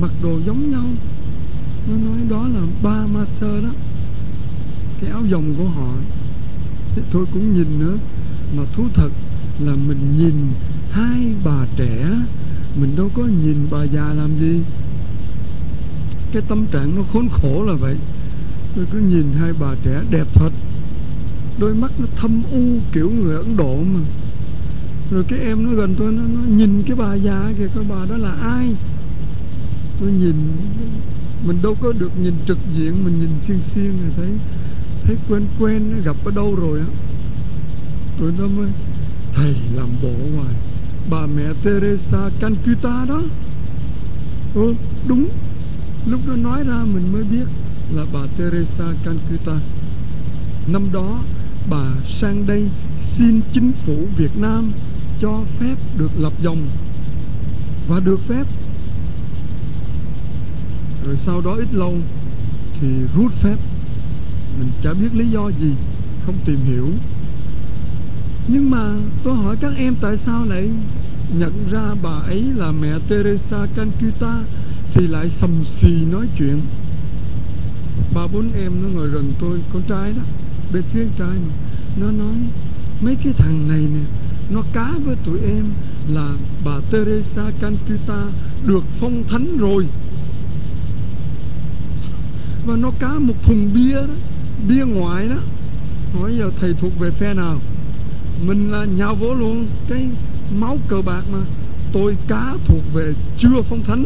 Mặc 0.00 0.10
đồ 0.22 0.38
giống 0.46 0.70
nhau. 0.70 0.84
Nó 1.88 1.96
nói 1.96 2.18
đó 2.30 2.48
là 2.48 2.66
ba 2.82 3.06
ma 3.06 3.24
sơ 3.40 3.60
đó. 3.60 3.70
Cái 5.00 5.10
áo 5.10 5.22
dòng 5.30 5.54
của 5.58 5.68
họ. 5.68 5.92
Thế 6.94 7.02
tôi 7.12 7.26
cũng 7.32 7.54
nhìn 7.54 7.78
nữa. 7.78 7.96
Mà 8.56 8.62
thú 8.76 8.84
thật 8.94 9.10
là 9.60 9.72
mình 9.88 10.18
nhìn 10.18 10.34
hai 10.90 11.34
bà 11.44 11.66
trẻ. 11.76 12.10
Mình 12.80 12.96
đâu 12.96 13.10
có 13.14 13.22
nhìn 13.22 13.66
bà 13.70 13.84
già 13.84 14.12
làm 14.14 14.38
gì 14.40 14.60
cái 16.34 16.42
tâm 16.48 16.66
trạng 16.66 16.96
nó 16.96 17.02
khốn 17.12 17.28
khổ 17.28 17.64
là 17.64 17.72
vậy. 17.72 17.96
Tôi 18.76 18.86
cứ 18.92 18.98
nhìn 18.98 19.26
hai 19.40 19.52
bà 19.60 19.74
trẻ 19.84 20.00
đẹp 20.10 20.26
thật. 20.34 20.50
Đôi 21.58 21.74
mắt 21.74 21.92
nó 21.98 22.06
thâm 22.16 22.42
u 22.52 22.62
kiểu 22.92 23.10
người 23.10 23.36
ấn 23.36 23.56
độ 23.56 23.76
mà. 23.76 24.00
Rồi 25.10 25.24
cái 25.28 25.38
em 25.38 25.64
nó 25.64 25.70
gần 25.70 25.94
tôi 25.98 26.12
nó, 26.12 26.22
nó 26.22 26.40
nhìn 26.56 26.82
cái 26.86 26.96
bà 26.96 27.14
già 27.14 27.52
kìa 27.58 27.68
cái 27.74 27.84
bà 27.88 28.06
đó 28.10 28.16
là 28.16 28.30
ai? 28.30 28.74
Tôi 30.00 30.12
nhìn 30.12 30.34
mình 31.46 31.58
đâu 31.62 31.76
có 31.80 31.92
được 31.98 32.10
nhìn 32.22 32.34
trực 32.46 32.58
diện 32.76 33.04
mình 33.04 33.18
nhìn 33.20 33.30
xiên 33.46 33.58
xiên 33.74 33.84
rồi 33.84 34.10
thấy 34.16 34.28
thấy 35.04 35.16
quen 35.28 35.42
quen 35.60 36.02
gặp 36.04 36.16
ở 36.24 36.30
đâu 36.34 36.54
rồi 36.54 36.78
á. 36.78 36.86
Tôi 38.20 38.32
nó 38.38 38.46
mới 38.46 38.68
thầy 39.34 39.54
làm 39.74 39.88
bộ 40.02 40.12
ngoài 40.34 40.54
bà 41.10 41.26
mẹ 41.36 41.52
Teresa 41.64 42.30
Calcutta 42.40 43.04
đó. 43.08 43.22
Ừ 44.54 44.74
đúng 45.08 45.28
lúc 46.06 46.20
nó 46.26 46.36
nói 46.36 46.64
ra 46.64 46.84
mình 46.94 47.12
mới 47.12 47.24
biết 47.24 47.44
là 47.94 48.04
bà 48.12 48.20
Teresa 48.38 48.84
Calcutta. 49.04 49.58
Năm 50.66 50.82
đó, 50.92 51.18
bà 51.70 51.84
sang 52.20 52.46
đây 52.46 52.68
xin 53.18 53.40
chính 53.52 53.72
phủ 53.86 53.96
Việt 54.16 54.36
Nam 54.36 54.72
cho 55.20 55.40
phép 55.60 55.74
được 55.98 56.10
lập 56.18 56.32
dòng. 56.42 56.58
Và 57.88 58.00
được 58.00 58.20
phép. 58.28 58.46
Rồi 61.06 61.16
sau 61.26 61.40
đó 61.40 61.54
ít 61.54 61.68
lâu 61.72 61.94
thì 62.80 62.88
rút 63.16 63.32
phép. 63.42 63.56
Mình 64.58 64.68
chả 64.82 64.92
biết 64.92 65.14
lý 65.14 65.28
do 65.28 65.48
gì, 65.48 65.72
không 66.26 66.34
tìm 66.44 66.58
hiểu. 66.64 66.88
Nhưng 68.48 68.70
mà 68.70 68.94
tôi 69.24 69.36
hỏi 69.36 69.56
các 69.60 69.72
em 69.76 69.94
tại 70.00 70.16
sao 70.26 70.44
lại 70.44 70.68
nhận 71.38 71.52
ra 71.70 71.94
bà 72.02 72.10
ấy 72.10 72.42
là 72.56 72.72
mẹ 72.72 72.98
Teresa 73.08 73.66
Calcutta 73.76 74.42
thì 74.94 75.06
lại 75.06 75.30
sầm 75.40 75.50
xì 75.80 75.88
nói 75.88 76.26
chuyện 76.38 76.60
ba 78.14 78.26
bốn 78.32 78.52
em 78.52 78.72
nó 78.82 78.88
ngồi 78.88 79.08
gần 79.08 79.32
tôi, 79.40 79.60
con 79.72 79.82
trai 79.88 80.12
đó 80.12 80.22
bên 80.72 80.82
phía 80.92 81.06
trai 81.18 81.28
mà. 81.28 81.54
Nó 81.96 82.10
nói, 82.10 82.34
mấy 83.00 83.16
cái 83.24 83.32
thằng 83.32 83.68
này 83.68 83.80
nè, 83.80 84.04
nó 84.50 84.62
cá 84.72 84.92
với 85.04 85.16
tụi 85.16 85.40
em 85.40 85.64
là 86.08 86.28
bà 86.64 86.80
Teresa 86.90 87.50
Calcutta 87.60 88.22
được 88.66 88.84
phong 89.00 89.24
thánh 89.28 89.58
rồi. 89.58 89.86
Và 92.66 92.76
nó 92.76 92.90
cá 92.98 93.08
một 93.18 93.34
thùng 93.42 93.70
bia 93.74 93.94
đó, 93.94 94.14
bia 94.68 94.84
ngoại 94.84 95.28
đó. 95.28 95.36
Hỏi, 96.12 96.36
giờ 96.38 96.50
thầy 96.60 96.74
thuộc 96.80 96.98
về 96.98 97.10
phe 97.10 97.34
nào? 97.34 97.58
Mình 98.46 98.72
là 98.72 98.84
nhào 98.84 99.14
vỗ 99.14 99.34
luôn 99.34 99.66
cái 99.88 100.08
máu 100.58 100.78
cờ 100.88 101.02
bạc 101.02 101.22
mà. 101.32 101.38
Tôi 101.92 102.16
cá 102.28 102.54
thuộc 102.66 102.82
về 102.94 103.12
chưa 103.38 103.62
phong 103.70 103.82
thánh 103.82 104.04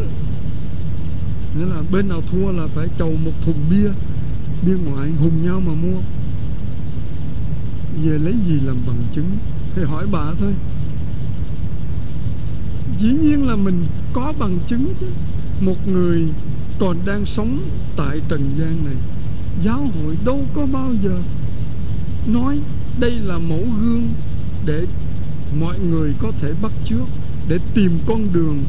nghĩa 1.59 1.65
là 1.65 1.83
bên 1.93 2.09
nào 2.09 2.23
thua 2.31 2.53
là 2.53 2.67
phải 2.75 2.87
chầu 2.99 3.15
một 3.25 3.33
thùng 3.45 3.61
bia 3.71 3.91
bia 4.67 4.77
ngoại 4.87 5.11
hùng 5.11 5.45
nhau 5.45 5.61
mà 5.67 5.73
mua. 5.73 6.01
Về 8.05 8.19
lấy 8.19 8.35
gì 8.49 8.61
làm 8.61 8.77
bằng 8.87 9.05
chứng? 9.15 9.31
Thì 9.75 9.83
hỏi 9.83 10.07
bà 10.13 10.33
thôi. 10.41 10.55
Dĩ 13.01 13.09
nhiên 13.09 13.49
là 13.49 13.57
mình 13.57 13.87
có 14.13 14.33
bằng 14.39 14.59
chứng 14.69 14.95
chứ. 15.01 15.07
Một 15.61 15.89
người 15.89 16.27
còn 16.79 16.97
đang 17.07 17.27
sống 17.27 17.59
tại 17.97 18.21
trần 18.29 18.51
gian 18.59 18.85
này, 18.85 18.95
giáo 19.65 19.79
hội 19.79 20.17
đâu 20.25 20.45
có 20.55 20.67
bao 20.73 20.93
giờ 21.05 21.19
nói 22.27 22.59
đây 23.01 23.11
là 23.11 23.39
mẫu 23.39 23.65
gương 23.81 24.09
để 24.67 24.87
mọi 25.61 25.79
người 25.79 26.13
có 26.19 26.33
thể 26.41 26.53
bắt 26.63 26.73
chước, 26.85 27.09
để 27.49 27.59
tìm 27.75 27.99
con 28.07 28.33
đường 28.33 28.65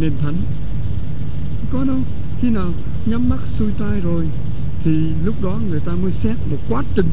nền 0.00 0.12
thánh 0.22 0.34
có 1.72 1.84
đâu. 1.84 1.98
Khi 2.40 2.50
nào 2.50 2.70
nhắm 3.06 3.28
mắt 3.28 3.40
xuôi 3.58 3.70
tay 3.78 4.00
rồi, 4.00 4.28
thì 4.84 4.90
lúc 5.24 5.42
đó 5.42 5.58
người 5.70 5.80
ta 5.80 5.92
mới 6.02 6.12
xét 6.12 6.36
một 6.50 6.56
quá 6.68 6.82
trình 6.94 7.08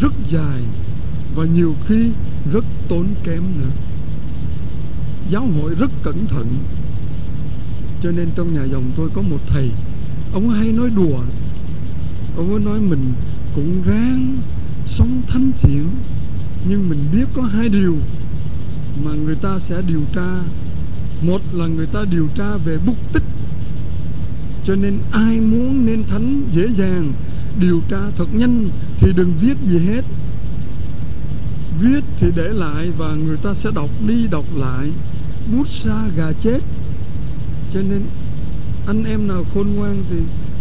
rất 0.00 0.12
dài 0.30 0.62
và 1.34 1.44
nhiều 1.44 1.74
khi 1.86 2.10
rất 2.52 2.64
tốn 2.88 3.06
kém 3.24 3.42
nữa. 3.60 3.70
Giáo 5.30 5.46
hội 5.46 5.74
rất 5.74 5.90
cẩn 6.02 6.26
thận. 6.26 6.46
Cho 8.02 8.10
nên 8.10 8.28
trong 8.36 8.54
nhà 8.54 8.64
dòng 8.64 8.84
tôi 8.96 9.10
có 9.14 9.22
một 9.22 9.40
thầy, 9.46 9.70
ông 10.32 10.50
hay 10.50 10.68
nói 10.68 10.90
đùa. 10.96 11.20
Ông 12.36 12.50
ấy 12.50 12.60
nói 12.64 12.80
mình 12.80 13.12
cũng 13.54 13.82
ráng 13.86 14.36
sống 14.98 15.22
thánh 15.28 15.50
thiện, 15.60 15.88
nhưng 16.68 16.88
mình 16.88 16.98
biết 17.12 17.24
có 17.34 17.42
hai 17.42 17.68
điều 17.68 17.96
mà 19.04 19.10
người 19.12 19.34
ta 19.34 19.58
sẽ 19.68 19.82
điều 19.86 20.00
tra. 20.14 20.40
Một 21.22 21.40
là 21.52 21.66
người 21.66 21.86
ta 21.86 22.04
điều 22.10 22.28
tra 22.36 22.56
về 22.56 22.78
bút 22.86 22.96
tích 23.12 23.22
cho 24.66 24.74
nên 24.74 24.98
ai 25.10 25.40
muốn 25.40 25.86
nên 25.86 26.04
thánh 26.04 26.42
dễ 26.54 26.68
dàng, 26.78 27.12
điều 27.60 27.80
tra 27.88 28.00
thật 28.18 28.34
nhanh 28.34 28.68
thì 28.98 29.12
đừng 29.16 29.32
viết 29.40 29.56
gì 29.68 29.78
hết. 29.78 30.04
Viết 31.80 32.04
thì 32.20 32.26
để 32.36 32.48
lại 32.48 32.90
và 32.98 33.14
người 33.14 33.36
ta 33.36 33.54
sẽ 33.54 33.70
đọc 33.74 33.90
đi 34.08 34.26
đọc 34.30 34.44
lại. 34.56 34.90
Bút 35.52 35.66
xa 35.84 36.08
gà 36.16 36.32
chết. 36.42 36.60
Cho 37.74 37.80
nên 37.80 38.02
anh 38.86 39.04
em 39.04 39.28
nào 39.28 39.44
khôn 39.54 39.66
ngoan 39.76 39.96
thì 40.10 40.16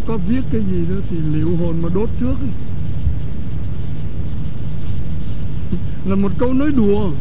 có 0.07 0.17
viết 0.27 0.41
cái 0.51 0.61
gì 0.71 0.85
đó 0.89 0.95
thì 1.09 1.17
liệu 1.33 1.55
hồn 1.55 1.75
mà 1.81 1.89
đốt 1.95 2.09
trước 2.19 2.35
là 6.05 6.15
một 6.15 6.31
câu 6.37 6.53
nói 6.53 6.71
đùa. 6.75 7.11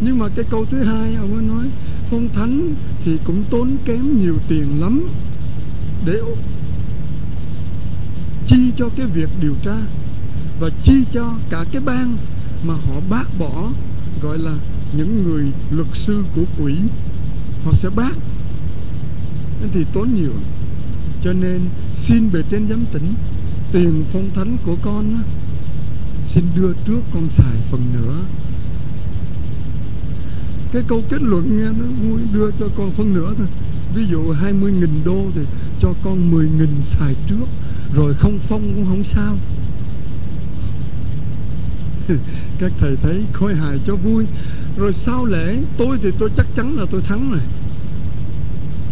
Nhưng 0.00 0.18
mà 0.18 0.28
cái 0.36 0.44
câu 0.50 0.64
thứ 0.64 0.82
hai 0.82 1.14
ông 1.14 1.34
ấy 1.34 1.44
nói 1.44 1.64
phong 2.10 2.28
thánh 2.28 2.74
thì 3.04 3.18
cũng 3.24 3.44
tốn 3.50 3.76
kém 3.84 4.22
nhiều 4.22 4.36
tiền 4.48 4.80
lắm 4.80 5.08
để 6.04 6.20
chi 8.46 8.72
cho 8.76 8.88
cái 8.96 9.06
việc 9.06 9.28
điều 9.40 9.54
tra 9.64 9.76
và 10.60 10.68
chi 10.84 11.04
cho 11.12 11.34
cả 11.50 11.64
cái 11.72 11.82
ban 11.84 12.16
mà 12.62 12.74
họ 12.74 13.00
bác 13.10 13.38
bỏ 13.38 13.70
gọi 14.22 14.38
là 14.38 14.54
những 14.92 15.22
người 15.22 15.52
luật 15.70 15.88
sư 16.06 16.24
của 16.34 16.44
quỷ 16.58 16.74
họ 17.64 17.72
sẽ 17.82 17.88
bác. 17.96 18.12
Nên 19.60 19.70
thì 19.72 19.84
tốn 19.92 20.14
nhiều. 20.14 20.32
Cho 21.24 21.32
nên 21.32 21.60
xin 22.06 22.32
bề 22.32 22.42
trên 22.50 22.68
giám 22.68 22.84
tỉnh 22.92 23.14
tiền 23.72 24.04
phong 24.12 24.30
thánh 24.34 24.56
của 24.66 24.76
con 24.82 25.14
á, 25.14 25.22
xin 26.34 26.44
đưa 26.56 26.72
trước 26.86 27.00
con 27.14 27.28
xài 27.36 27.56
phần 27.70 27.80
nữa. 27.94 28.16
Cái 30.72 30.82
câu 30.88 31.02
kết 31.08 31.22
luận 31.22 31.56
nghe 31.56 31.64
nó 31.64 31.86
vui 32.02 32.20
đưa 32.32 32.50
cho 32.50 32.68
con 32.76 32.90
phân 32.90 33.14
nửa 33.14 33.34
thôi. 33.38 33.46
Ví 33.94 34.06
dụ 34.10 34.34
20.000 34.34 34.86
đô 35.04 35.24
thì 35.34 35.40
cho 35.82 35.94
con 36.04 36.30
10.000 36.30 36.66
xài 36.98 37.14
trước, 37.28 37.46
rồi 37.94 38.14
không 38.14 38.38
phong 38.48 38.72
cũng 38.74 38.86
không 38.86 39.04
sao. 39.14 39.36
Các 42.58 42.72
thầy 42.78 42.96
thấy 43.02 43.22
khôi 43.32 43.54
hài 43.54 43.78
cho 43.86 43.96
vui. 43.96 44.26
Rồi 44.76 44.92
sau 44.92 45.24
lễ, 45.24 45.58
tôi 45.76 45.98
thì 46.02 46.10
tôi 46.18 46.30
chắc 46.36 46.46
chắn 46.56 46.76
là 46.76 46.84
tôi 46.90 47.00
thắng 47.00 47.30
rồi. 47.30 47.40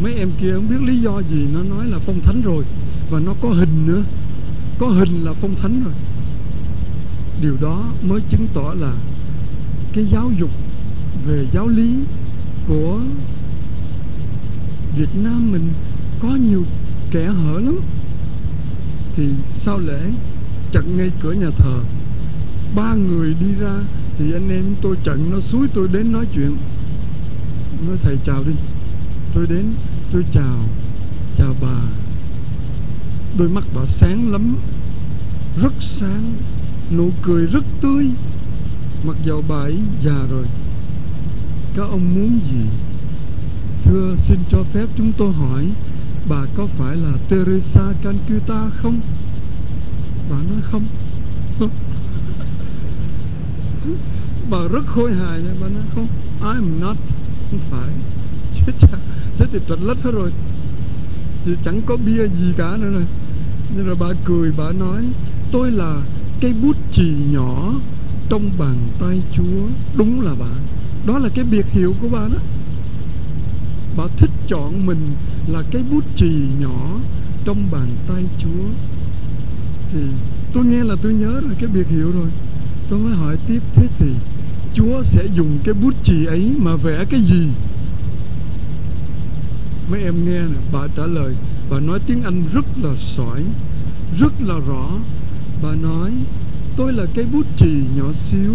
Mấy 0.03 0.15
em 0.15 0.31
kia 0.41 0.53
không 0.55 0.69
biết 0.69 0.83
lý 0.83 1.01
do 1.01 1.23
gì, 1.31 1.47
nó 1.55 1.63
nói 1.63 1.87
là 1.87 1.99
phong 2.07 2.21
thánh 2.21 2.43
rồi. 2.43 2.65
Và 3.11 3.21
nó 3.21 3.35
có 3.43 3.49
hình 3.49 3.87
nữa. 3.87 4.03
Có 4.79 4.87
hình 4.87 5.25
là 5.25 5.33
phong 5.33 5.55
thánh 5.55 5.85
rồi. 5.85 5.95
Điều 7.43 7.57
đó 7.61 7.85
mới 8.03 8.21
chứng 8.31 8.47
tỏ 8.55 8.75
là 8.81 8.93
cái 9.93 10.05
giáo 10.13 10.31
dục 10.39 10.51
về 11.27 11.47
giáo 11.53 11.69
lý 11.69 11.95
của 12.69 13.01
Việt 14.97 15.09
Nam 15.23 15.53
mình 15.53 15.69
có 16.23 16.29
nhiều 16.29 16.65
kẻ 17.11 17.25
hở 17.25 17.61
lắm. 17.61 17.81
Thì 19.17 19.29
sau 19.65 19.79
lễ 19.79 20.01
chặn 20.73 20.97
ngay 20.97 21.11
cửa 21.21 21.33
nhà 21.33 21.51
thờ? 21.59 21.81
Ba 22.75 22.95
người 22.95 23.35
đi 23.41 23.55
ra 23.61 23.75
thì 24.19 24.33
anh 24.33 24.49
em 24.51 24.65
tôi 24.83 24.97
chặn 25.05 25.31
nó 25.31 25.41
suối 25.41 25.69
tôi 25.75 25.89
đến 25.93 26.13
nói 26.13 26.27
chuyện. 26.35 26.57
Nói 27.87 27.97
thầy 28.03 28.17
chào 28.27 28.43
đi. 28.47 28.53
Tôi 29.35 29.47
đến, 29.47 29.65
tôi 30.13 30.25
chào 30.35 30.59
chào 31.39 31.55
bà. 31.61 31.81
Đôi 33.39 33.49
mắt 33.49 33.65
bà 33.75 33.83
sáng 33.87 34.33
lắm, 34.33 34.57
rất 35.63 35.73
sáng, 36.01 36.33
nụ 36.91 37.11
cười 37.23 37.47
rất 37.47 37.65
tươi. 37.81 38.11
Mặc 39.05 39.17
dầu 39.25 39.45
bà 39.49 39.57
ấy 39.57 39.79
già 40.05 40.27
rồi, 40.31 40.45
các 41.77 41.83
ông 41.83 42.15
muốn 42.15 42.41
gì? 42.51 42.67
Thưa, 43.85 44.17
xin 44.29 44.39
cho 44.51 44.59
phép 44.73 44.87
chúng 44.97 45.13
tôi 45.19 45.33
hỏi 45.33 45.67
bà 46.29 46.45
có 46.57 46.67
phải 46.79 46.97
là 46.97 47.13
Teresa 47.29 47.93
Calcutta 48.03 48.71
không? 48.77 49.01
Bà 50.31 50.37
nói 50.37 50.61
không. 50.63 50.85
Bà 54.51 54.59
rất 54.73 54.87
khôi 54.87 55.15
hài 55.15 55.43
nha, 55.43 55.51
bà 55.61 55.69
nói 55.69 55.83
không. 55.95 56.07
I'm 56.41 56.81
not. 56.81 56.97
Không 57.51 57.61
phải. 57.71 57.89
Chết 58.67 58.73
cha. 58.81 58.99
Thế 59.39 59.47
thì 59.53 59.59
trật 59.69 59.79
lất 59.83 59.99
hết 60.03 60.11
rồi. 60.11 60.33
Thì 61.45 61.53
chẳng 61.65 61.81
có 61.87 61.97
bia 62.07 62.29
gì 62.29 62.53
cả 62.57 62.77
nữa 62.81 62.91
rồi. 62.91 63.05
Nhưng 63.77 63.87
rồi 63.87 63.97
bà 64.01 64.07
cười, 64.25 64.53
bà 64.59 64.73
nói, 64.73 65.05
tôi 65.53 65.71
là 65.71 66.01
cây 66.41 66.55
bút 66.63 66.77
chì 66.93 67.15
nhỏ 67.31 67.73
trong 68.29 68.51
bàn 68.59 68.77
tay 69.01 69.23
chúa. 69.33 69.69
Đúng 69.97 70.21
là 70.21 70.35
bà. 70.41 70.51
Đó 71.07 71.19
là 71.19 71.29
cái 71.35 71.45
biệt 71.45 71.67
hiệu 71.71 71.95
của 72.01 72.09
bà 72.09 72.21
đó. 72.21 72.39
Bà 73.97 74.05
thích 74.17 74.31
chọn 74.49 74.87
mình 74.87 74.99
là 75.49 75.63
cái 75.71 75.83
bút 75.91 76.05
chì 76.17 76.33
nhỏ 76.61 76.99
trong 77.45 77.71
bàn 77.71 77.89
tay 78.09 78.25
chúa. 78.39 78.65
Thì 79.93 80.01
tôi 80.53 80.65
nghe 80.65 80.85
là 80.85 80.95
tôi 81.03 81.15
nhớ 81.15 81.41
rồi, 81.41 81.55
cái 81.59 81.69
biệt 81.75 81.89
hiệu 81.89 82.11
rồi. 82.11 82.29
Tôi 82.91 82.99
mới 82.99 83.15
hỏi 83.15 83.37
tiếp, 83.47 83.63
thế 83.75 83.87
thì 83.99 84.07
chúa 84.75 85.03
sẽ 85.03 85.27
dùng 85.35 85.59
cái 85.65 85.75
bút 85.75 85.95
chì 86.05 86.27
ấy 86.27 86.53
mà 86.59 86.77
vẽ 86.77 87.05
cái 87.11 87.21
gì? 87.21 87.49
Mấy 89.91 90.03
em 90.03 90.15
nghe 90.25 90.41
nè, 90.41 90.59
bà 90.73 90.81
trả 90.97 91.07
lời, 91.07 91.35
bà 91.71 91.81
nói 91.81 91.99
tiếng 92.07 92.23
anh 92.23 92.45
rất 92.53 92.65
là 92.83 92.91
sỏi, 93.17 93.43
rất 94.19 94.33
là 94.41 94.55
rõ. 94.69 94.91
Bà 95.63 95.75
nói, 95.83 96.11
tôi 96.77 96.93
là 96.93 97.05
cái 97.15 97.25
bút 97.33 97.47
chì 97.59 97.85
nhỏ 97.97 98.13
xíu, 98.31 98.55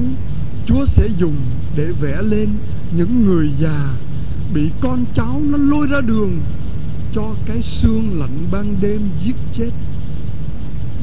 chúa 0.65 0.85
sẽ 0.85 1.09
dùng 1.19 1.35
để 1.75 1.91
vẽ 2.01 2.21
lên 2.21 2.49
những 2.97 3.25
người 3.25 3.49
già 3.61 3.93
bị 4.53 4.69
con 4.81 5.05
cháu 5.15 5.41
nó 5.49 5.57
lôi 5.57 5.87
ra 5.87 6.01
đường 6.01 6.39
cho 7.15 7.35
cái 7.45 7.63
xương 7.81 8.19
lạnh 8.19 8.47
ban 8.51 8.75
đêm 8.81 9.01
giết 9.23 9.35
chết. 9.57 9.69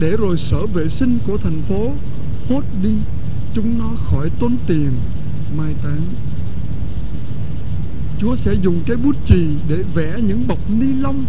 Để 0.00 0.16
rồi 0.16 0.36
sở 0.50 0.66
vệ 0.66 0.88
sinh 0.88 1.18
của 1.26 1.36
thành 1.36 1.62
phố, 1.68 1.92
hốt 2.48 2.64
đi, 2.82 2.94
chúng 3.54 3.78
nó 3.78 3.90
khỏi 4.04 4.30
tốn 4.40 4.56
tiền. 4.66 4.90
Mai 5.56 5.74
táng. 5.82 6.02
Chúa 8.20 8.36
sẽ 8.36 8.54
dùng 8.62 8.80
cái 8.86 8.96
bút 8.96 9.16
chì 9.28 9.46
để 9.68 9.82
vẽ 9.94 10.20
những 10.26 10.48
bọc 10.48 10.70
ni 10.70 10.92
lông, 10.92 11.24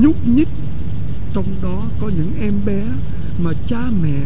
nhúc 0.00 0.28
nhích. 0.28 0.48
Trong 1.34 1.46
đó 1.62 1.82
có 2.00 2.08
những 2.08 2.32
em 2.40 2.54
bé 2.66 2.82
mà 3.42 3.50
cha 3.66 3.90
mẹ 4.02 4.20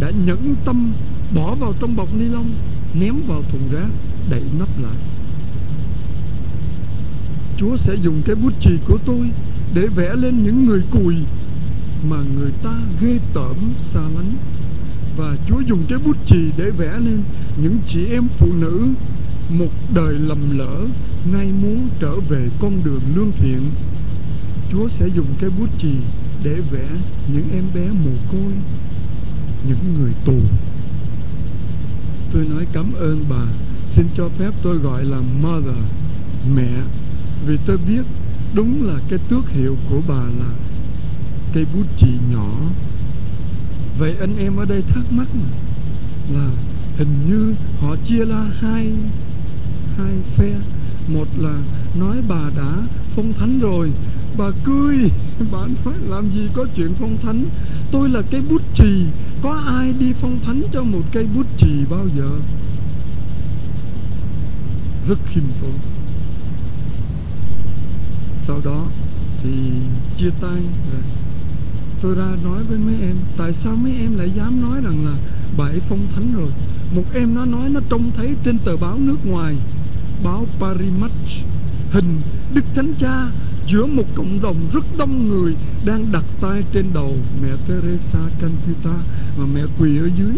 đã 0.00 0.10
nhẫn 0.26 0.54
tâm 0.64 0.92
bỏ 1.34 1.54
vào 1.54 1.74
trong 1.80 1.96
bọc 1.96 2.14
ni 2.14 2.24
lông, 2.24 2.50
ném 2.94 3.14
vào 3.26 3.42
thùng 3.52 3.68
rác, 3.72 3.88
đậy 4.30 4.42
nắp 4.58 4.68
lại. 4.82 4.96
Chúa 7.56 7.76
sẽ 7.76 7.94
dùng 7.94 8.22
cái 8.26 8.34
bút 8.34 8.52
chì 8.60 8.70
của 8.88 8.98
tôi 9.06 9.30
để 9.74 9.86
vẽ 9.86 10.14
lên 10.14 10.42
những 10.42 10.66
người 10.66 10.82
cùi 10.90 11.14
mà 12.10 12.16
người 12.36 12.50
ta 12.62 12.80
ghê 13.00 13.18
tởm 13.34 13.56
xa 13.92 14.00
lánh. 14.00 14.32
Và 15.16 15.36
Chúa 15.48 15.60
dùng 15.60 15.82
cái 15.88 15.98
bút 15.98 16.16
chì 16.26 16.52
để 16.56 16.70
vẽ 16.70 16.98
lên 16.98 17.22
những 17.62 17.78
chị 17.88 18.06
em 18.06 18.28
phụ 18.38 18.46
nữ 18.60 18.88
một 19.48 19.70
đời 19.94 20.14
lầm 20.14 20.58
lỡ, 20.58 20.86
nay 21.32 21.46
muốn 21.62 21.88
trở 22.00 22.20
về 22.28 22.48
con 22.60 22.72
đường 22.84 23.00
lương 23.14 23.32
thiện. 23.38 23.60
Chúa 24.72 24.88
sẽ 24.88 25.06
dùng 25.08 25.26
cái 25.40 25.50
bút 25.58 25.68
chì 25.82 25.94
để 26.44 26.54
vẽ 26.70 26.88
những 27.32 27.48
em 27.52 27.64
bé 27.74 27.88
mồ 28.04 28.10
côi, 28.32 28.52
những 29.68 29.94
người 29.98 30.12
tù. 30.24 30.38
Tôi 32.32 32.46
nói 32.54 32.66
cảm 32.72 32.92
ơn 32.94 33.24
bà. 33.30 33.46
Xin 33.94 34.06
cho 34.16 34.28
phép 34.38 34.50
tôi 34.62 34.76
gọi 34.76 35.04
là 35.04 35.20
mother, 35.42 35.82
mẹ 36.54 36.70
vì 37.46 37.58
tôi 37.66 37.78
biết 37.88 38.02
đúng 38.54 38.86
là 38.86 38.94
cái 39.08 39.18
tước 39.28 39.50
hiệu 39.50 39.76
của 39.90 40.00
bà 40.08 40.14
là 40.14 40.50
cây 41.54 41.66
bút 41.74 41.84
chì 41.98 42.08
nhỏ. 42.32 42.50
Vậy 43.98 44.14
anh 44.20 44.36
em 44.38 44.56
ở 44.56 44.64
đây 44.64 44.82
thắc 44.82 45.12
mắc 45.12 45.28
là 46.34 46.48
hình 46.96 47.14
như 47.28 47.54
họ 47.80 47.96
chia 48.08 48.24
ra 48.24 48.50
hai 48.60 48.92
hai 49.96 50.14
phe. 50.36 50.50
Một 51.08 51.28
là 51.38 51.58
nói 51.98 52.16
bà 52.28 52.50
đã 52.56 52.76
phong 53.16 53.32
thánh 53.32 53.60
rồi. 53.60 53.90
Bà 54.38 54.50
cười, 54.64 54.96
bà 55.52 55.58
nói 55.84 55.94
làm 56.06 56.30
gì 56.34 56.48
có 56.52 56.66
chuyện 56.76 56.92
phong 56.98 57.16
thánh? 57.22 57.44
Tôi 57.90 58.08
là 58.08 58.22
cây 58.30 58.42
bút 58.50 58.62
chì, 58.74 59.04
có 59.42 59.62
ai 59.66 59.94
đi 59.98 60.12
phong 60.20 60.38
thánh 60.44 60.62
cho 60.72 60.82
một 60.82 61.02
cây 61.12 61.26
bút 61.34 61.46
chì 61.58 61.84
bao 61.90 62.06
giờ? 62.16 62.30
Rất 65.08 65.18
khiêm 65.32 65.44
tốn 65.60 65.95
sau 68.46 68.60
đó 68.64 68.84
thì 69.42 69.50
chia 70.18 70.30
tay 70.40 70.60
rồi. 70.92 71.02
Tôi 72.02 72.14
ra 72.14 72.36
nói 72.44 72.62
với 72.62 72.78
mấy 72.78 72.94
em, 73.00 73.16
tại 73.36 73.52
sao 73.64 73.76
mấy 73.76 73.92
em 74.00 74.18
lại 74.18 74.30
dám 74.36 74.62
nói 74.62 74.80
rằng 74.84 75.06
là 75.06 75.16
bà 75.58 75.64
ấy 75.64 75.80
phong 75.88 76.06
thánh 76.14 76.32
rồi? 76.34 76.50
Một 76.94 77.04
em 77.14 77.34
nó 77.34 77.44
nói 77.44 77.68
nó 77.68 77.80
trông 77.88 78.10
thấy 78.16 78.34
trên 78.44 78.58
tờ 78.58 78.76
báo 78.76 78.98
nước 78.98 79.26
ngoài, 79.26 79.56
báo 80.24 80.46
Parimatch 80.60 81.12
hình 81.90 82.20
Đức 82.54 82.64
Thánh 82.74 82.92
Cha 83.00 83.26
giữa 83.66 83.86
một 83.86 84.04
cộng 84.14 84.42
đồng 84.42 84.56
rất 84.72 84.84
đông 84.98 85.28
người 85.28 85.54
đang 85.84 86.12
đặt 86.12 86.24
tay 86.40 86.62
trên 86.72 86.86
đầu 86.94 87.14
mẹ 87.42 87.48
Teresa 87.68 88.18
Calcutta 88.40 88.94
và 89.38 89.46
mẹ 89.54 89.60
quỳ 89.78 89.98
ở 89.98 90.10
dưới. 90.18 90.36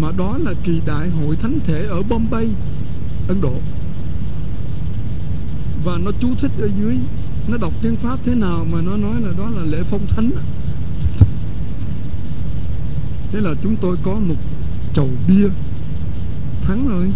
Mà 0.00 0.08
đó 0.18 0.38
là 0.38 0.52
kỳ 0.64 0.80
đại 0.86 1.10
hội 1.10 1.36
thánh 1.36 1.58
thể 1.66 1.86
ở 1.86 2.02
Bombay, 2.02 2.48
Ấn 3.28 3.40
Độ 3.40 3.54
và 5.84 5.98
nó 5.98 6.10
chú 6.20 6.28
thích 6.40 6.52
ở 6.60 6.68
dưới. 6.80 6.98
Nó 7.48 7.56
đọc 7.56 7.72
tiếng 7.82 7.96
Pháp 7.96 8.18
thế 8.24 8.34
nào 8.34 8.66
mà 8.72 8.80
nó 8.80 8.96
nói 8.96 9.20
là 9.20 9.30
đó 9.38 9.48
là 9.56 9.64
lễ 9.64 9.82
phong 9.90 10.06
thánh 10.06 10.30
thế 13.32 13.40
là 13.40 13.54
chúng 13.62 13.76
tôi 13.76 13.96
có 14.02 14.14
một 14.14 14.34
chầu 14.94 15.08
bia. 15.28 15.48
Thắng 16.62 16.88
rồi. 16.88 17.12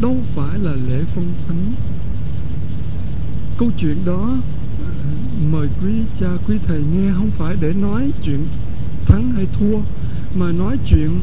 Đâu 0.00 0.16
phải 0.34 0.58
là 0.58 0.72
lễ 0.72 1.04
phong 1.14 1.32
thánh. 1.48 1.72
Câu 3.58 3.70
chuyện 3.78 3.96
đó, 4.04 4.36
mời 5.52 5.68
quý 5.82 5.92
cha, 6.20 6.28
quý 6.46 6.58
thầy 6.66 6.82
nghe. 6.92 7.12
Không 7.14 7.30
phải 7.30 7.56
để 7.60 7.72
nói 7.72 8.10
chuyện 8.22 8.46
thắng 9.06 9.32
hay 9.32 9.46
thua, 9.58 9.78
mà 10.34 10.52
nói 10.52 10.76
chuyện 10.88 11.20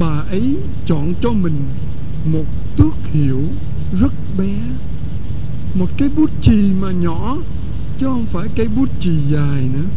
bà 0.00 0.22
ấy 0.30 0.56
chọn 0.86 1.14
cho 1.22 1.32
mình 1.32 1.60
một 2.32 2.44
tước 2.76 2.94
hiệu 3.12 3.40
rất 4.00 4.12
bé 4.38 4.54
một 5.78 5.88
cái 5.96 6.08
bút 6.16 6.30
chì 6.42 6.72
mà 6.80 6.90
nhỏ, 6.92 7.36
chứ 8.00 8.06
không 8.06 8.26
phải 8.32 8.48
cái 8.54 8.66
bút 8.76 8.88
chì 9.00 9.10
dài 9.32 9.68
nữa. 9.74 9.88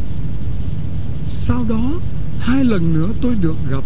Sau 1.47 1.65
đó, 1.69 1.91
hai 2.39 2.63
lần 2.63 2.93
nữa 2.93 3.09
tôi 3.21 3.35
được 3.41 3.55
gặp. 3.71 3.83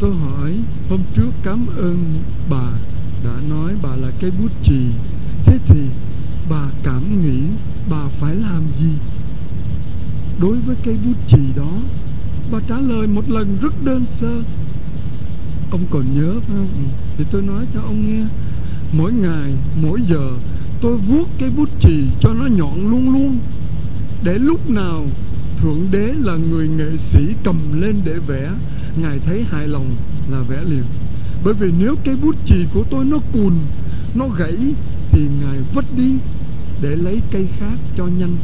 Tôi 0.00 0.14
hỏi, 0.14 0.52
hôm 0.90 1.00
trước 1.14 1.30
cảm 1.42 1.66
ơn 1.76 2.04
bà 2.50 2.70
đã 3.24 3.32
nói 3.50 3.72
bà 3.82 3.96
là 3.96 4.10
cái 4.20 4.30
bút 4.30 4.52
chì. 4.64 4.80
Thế 5.44 5.58
thì 5.68 5.80
bà 6.50 6.68
cảm 6.82 7.22
nghĩ 7.22 7.42
bà 7.90 8.08
phải 8.20 8.34
làm 8.34 8.62
gì? 8.80 8.92
Đối 10.40 10.56
với 10.56 10.76
cây 10.84 10.96
bút 11.04 11.16
chì 11.28 11.52
đó, 11.56 11.72
bà 12.52 12.58
trả 12.68 12.78
lời 12.78 13.06
một 13.06 13.30
lần 13.30 13.58
rất 13.62 13.84
đơn 13.84 14.04
sơ. 14.20 14.42
Ông 15.70 15.84
còn 15.90 16.04
nhớ 16.14 16.32
phải 16.32 16.56
không? 16.56 16.88
Thì 17.18 17.24
tôi 17.30 17.42
nói 17.42 17.66
cho 17.74 17.80
ông 17.80 18.06
nghe. 18.06 18.24
Mỗi 18.92 19.12
ngày, 19.12 19.52
mỗi 19.82 20.00
giờ 20.08 20.30
tôi 20.86 20.96
vuốt 20.96 21.28
cái 21.38 21.50
bút 21.50 21.68
chì 21.80 22.04
cho 22.20 22.34
nó 22.34 22.46
nhọn 22.46 22.90
luôn 22.90 23.12
luôn. 23.12 23.38
Để 24.22 24.38
lúc 24.38 24.70
nào 24.70 25.06
thượng 25.60 25.86
đế 25.90 26.12
là 26.18 26.36
người 26.50 26.68
nghệ 26.68 26.96
sĩ 27.12 27.34
cầm 27.44 27.80
lên 27.80 27.96
để 28.04 28.14
vẽ, 28.26 28.50
ngài 29.02 29.18
thấy 29.18 29.44
hài 29.50 29.68
lòng 29.68 29.86
là 30.30 30.38
vẽ 30.48 30.56
liền. 30.64 30.82
Bởi 31.44 31.54
vì 31.54 31.72
nếu 31.78 31.96
cái 32.04 32.14
bút 32.22 32.36
chì 32.46 32.66
của 32.74 32.84
tôi 32.90 33.04
nó 33.04 33.18
cùn, 33.32 33.52
nó 34.14 34.28
gãy, 34.28 34.56
thì 35.10 35.28
ngài 35.40 35.58
vứt 35.74 35.84
đi 35.96 36.14
để 36.82 36.96
lấy 36.96 37.20
cây 37.30 37.48
khác 37.58 37.78
cho 37.96 38.06
nhanh. 38.06 38.36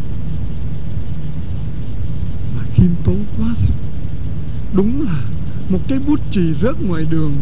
Mà 2.57 2.63
khiêm 2.75 2.91
tốn 3.05 3.25
quá 3.39 3.55
sức. 3.67 3.75
Đúng 4.77 5.07
là 5.07 5.25
một 5.69 5.81
cái 5.89 5.99
bút 6.07 6.21
chì 6.33 6.55
rớt 6.63 6.83
ngoài 6.83 7.07
đường, 7.11 7.33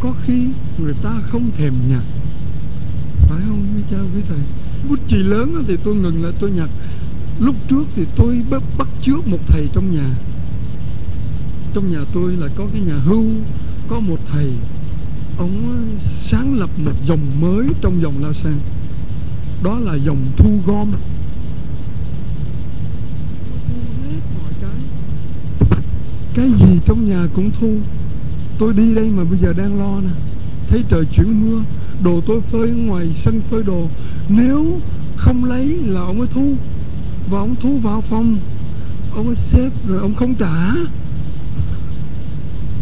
có 0.00 0.12
khi 0.26 0.46
người 0.78 0.94
ta 1.02 1.20
không 1.30 1.50
thèm 1.58 1.72
nhặt 1.90 2.02
phải 3.36 3.44
không 3.48 3.66
quý 3.76 3.82
cha 3.90 3.98
quý 4.14 4.22
thầy? 4.28 4.38
Bút 4.88 4.98
chì 5.08 5.16
lớn 5.16 5.64
thì 5.68 5.76
tôi 5.84 5.94
ngừng 5.94 6.22
lại 6.22 6.32
tôi 6.40 6.50
nhặt. 6.50 6.68
Lúc 7.40 7.56
trước 7.68 7.84
thì 7.96 8.04
tôi 8.16 8.42
bắt, 8.50 8.62
bắt 8.78 8.88
trước 9.02 9.28
một 9.28 9.38
thầy 9.46 9.68
trong 9.72 9.94
nhà. 9.94 10.10
Trong 11.74 11.92
nhà 11.92 11.98
tôi 12.14 12.32
là 12.32 12.48
có 12.56 12.66
cái 12.72 12.82
nhà 12.82 12.98
hưu 13.04 13.24
có 13.88 14.00
một 14.00 14.18
thầy. 14.32 14.52
Ông 15.38 15.86
sáng 16.30 16.54
lập 16.58 16.70
một 16.84 16.92
dòng 17.06 17.40
mới 17.40 17.66
trong 17.80 18.02
dòng 18.02 18.14
la 18.24 18.32
sang. 18.42 18.58
Đó 19.62 19.78
là 19.78 19.94
dòng 19.94 20.18
thu 20.36 20.60
gom. 20.66 20.92
Cái 26.34 26.50
gì 26.60 26.78
trong 26.86 27.08
nhà 27.08 27.26
cũng 27.34 27.50
thu. 27.60 27.76
Tôi 28.58 28.72
đi 28.72 28.94
đây 28.94 29.10
mà 29.16 29.24
bây 29.24 29.38
giờ 29.38 29.52
đang 29.52 29.80
lo 29.80 30.00
nè. 30.00 30.10
Thấy 30.68 30.84
trời 30.88 31.04
chuyển 31.16 31.44
mưa 31.44 31.60
đồ 32.04 32.20
tôi 32.26 32.40
phơi 32.40 32.70
ngoài 32.70 33.06
sân 33.24 33.40
phơi 33.50 33.62
đồ. 33.62 33.88
Nếu 34.28 34.66
không 35.16 35.44
lấy 35.44 35.66
là 35.86 36.00
ông 36.00 36.18
ấy 36.20 36.28
thu, 36.34 36.54
và 37.30 37.38
ông 37.38 37.54
thu 37.62 37.78
vào 37.78 38.00
phòng. 38.00 38.38
Ông 39.14 39.26
ấy 39.26 39.36
xếp, 39.52 39.70
rồi 39.88 39.98
ông 40.00 40.14
không 40.14 40.34
trả. 40.34 40.72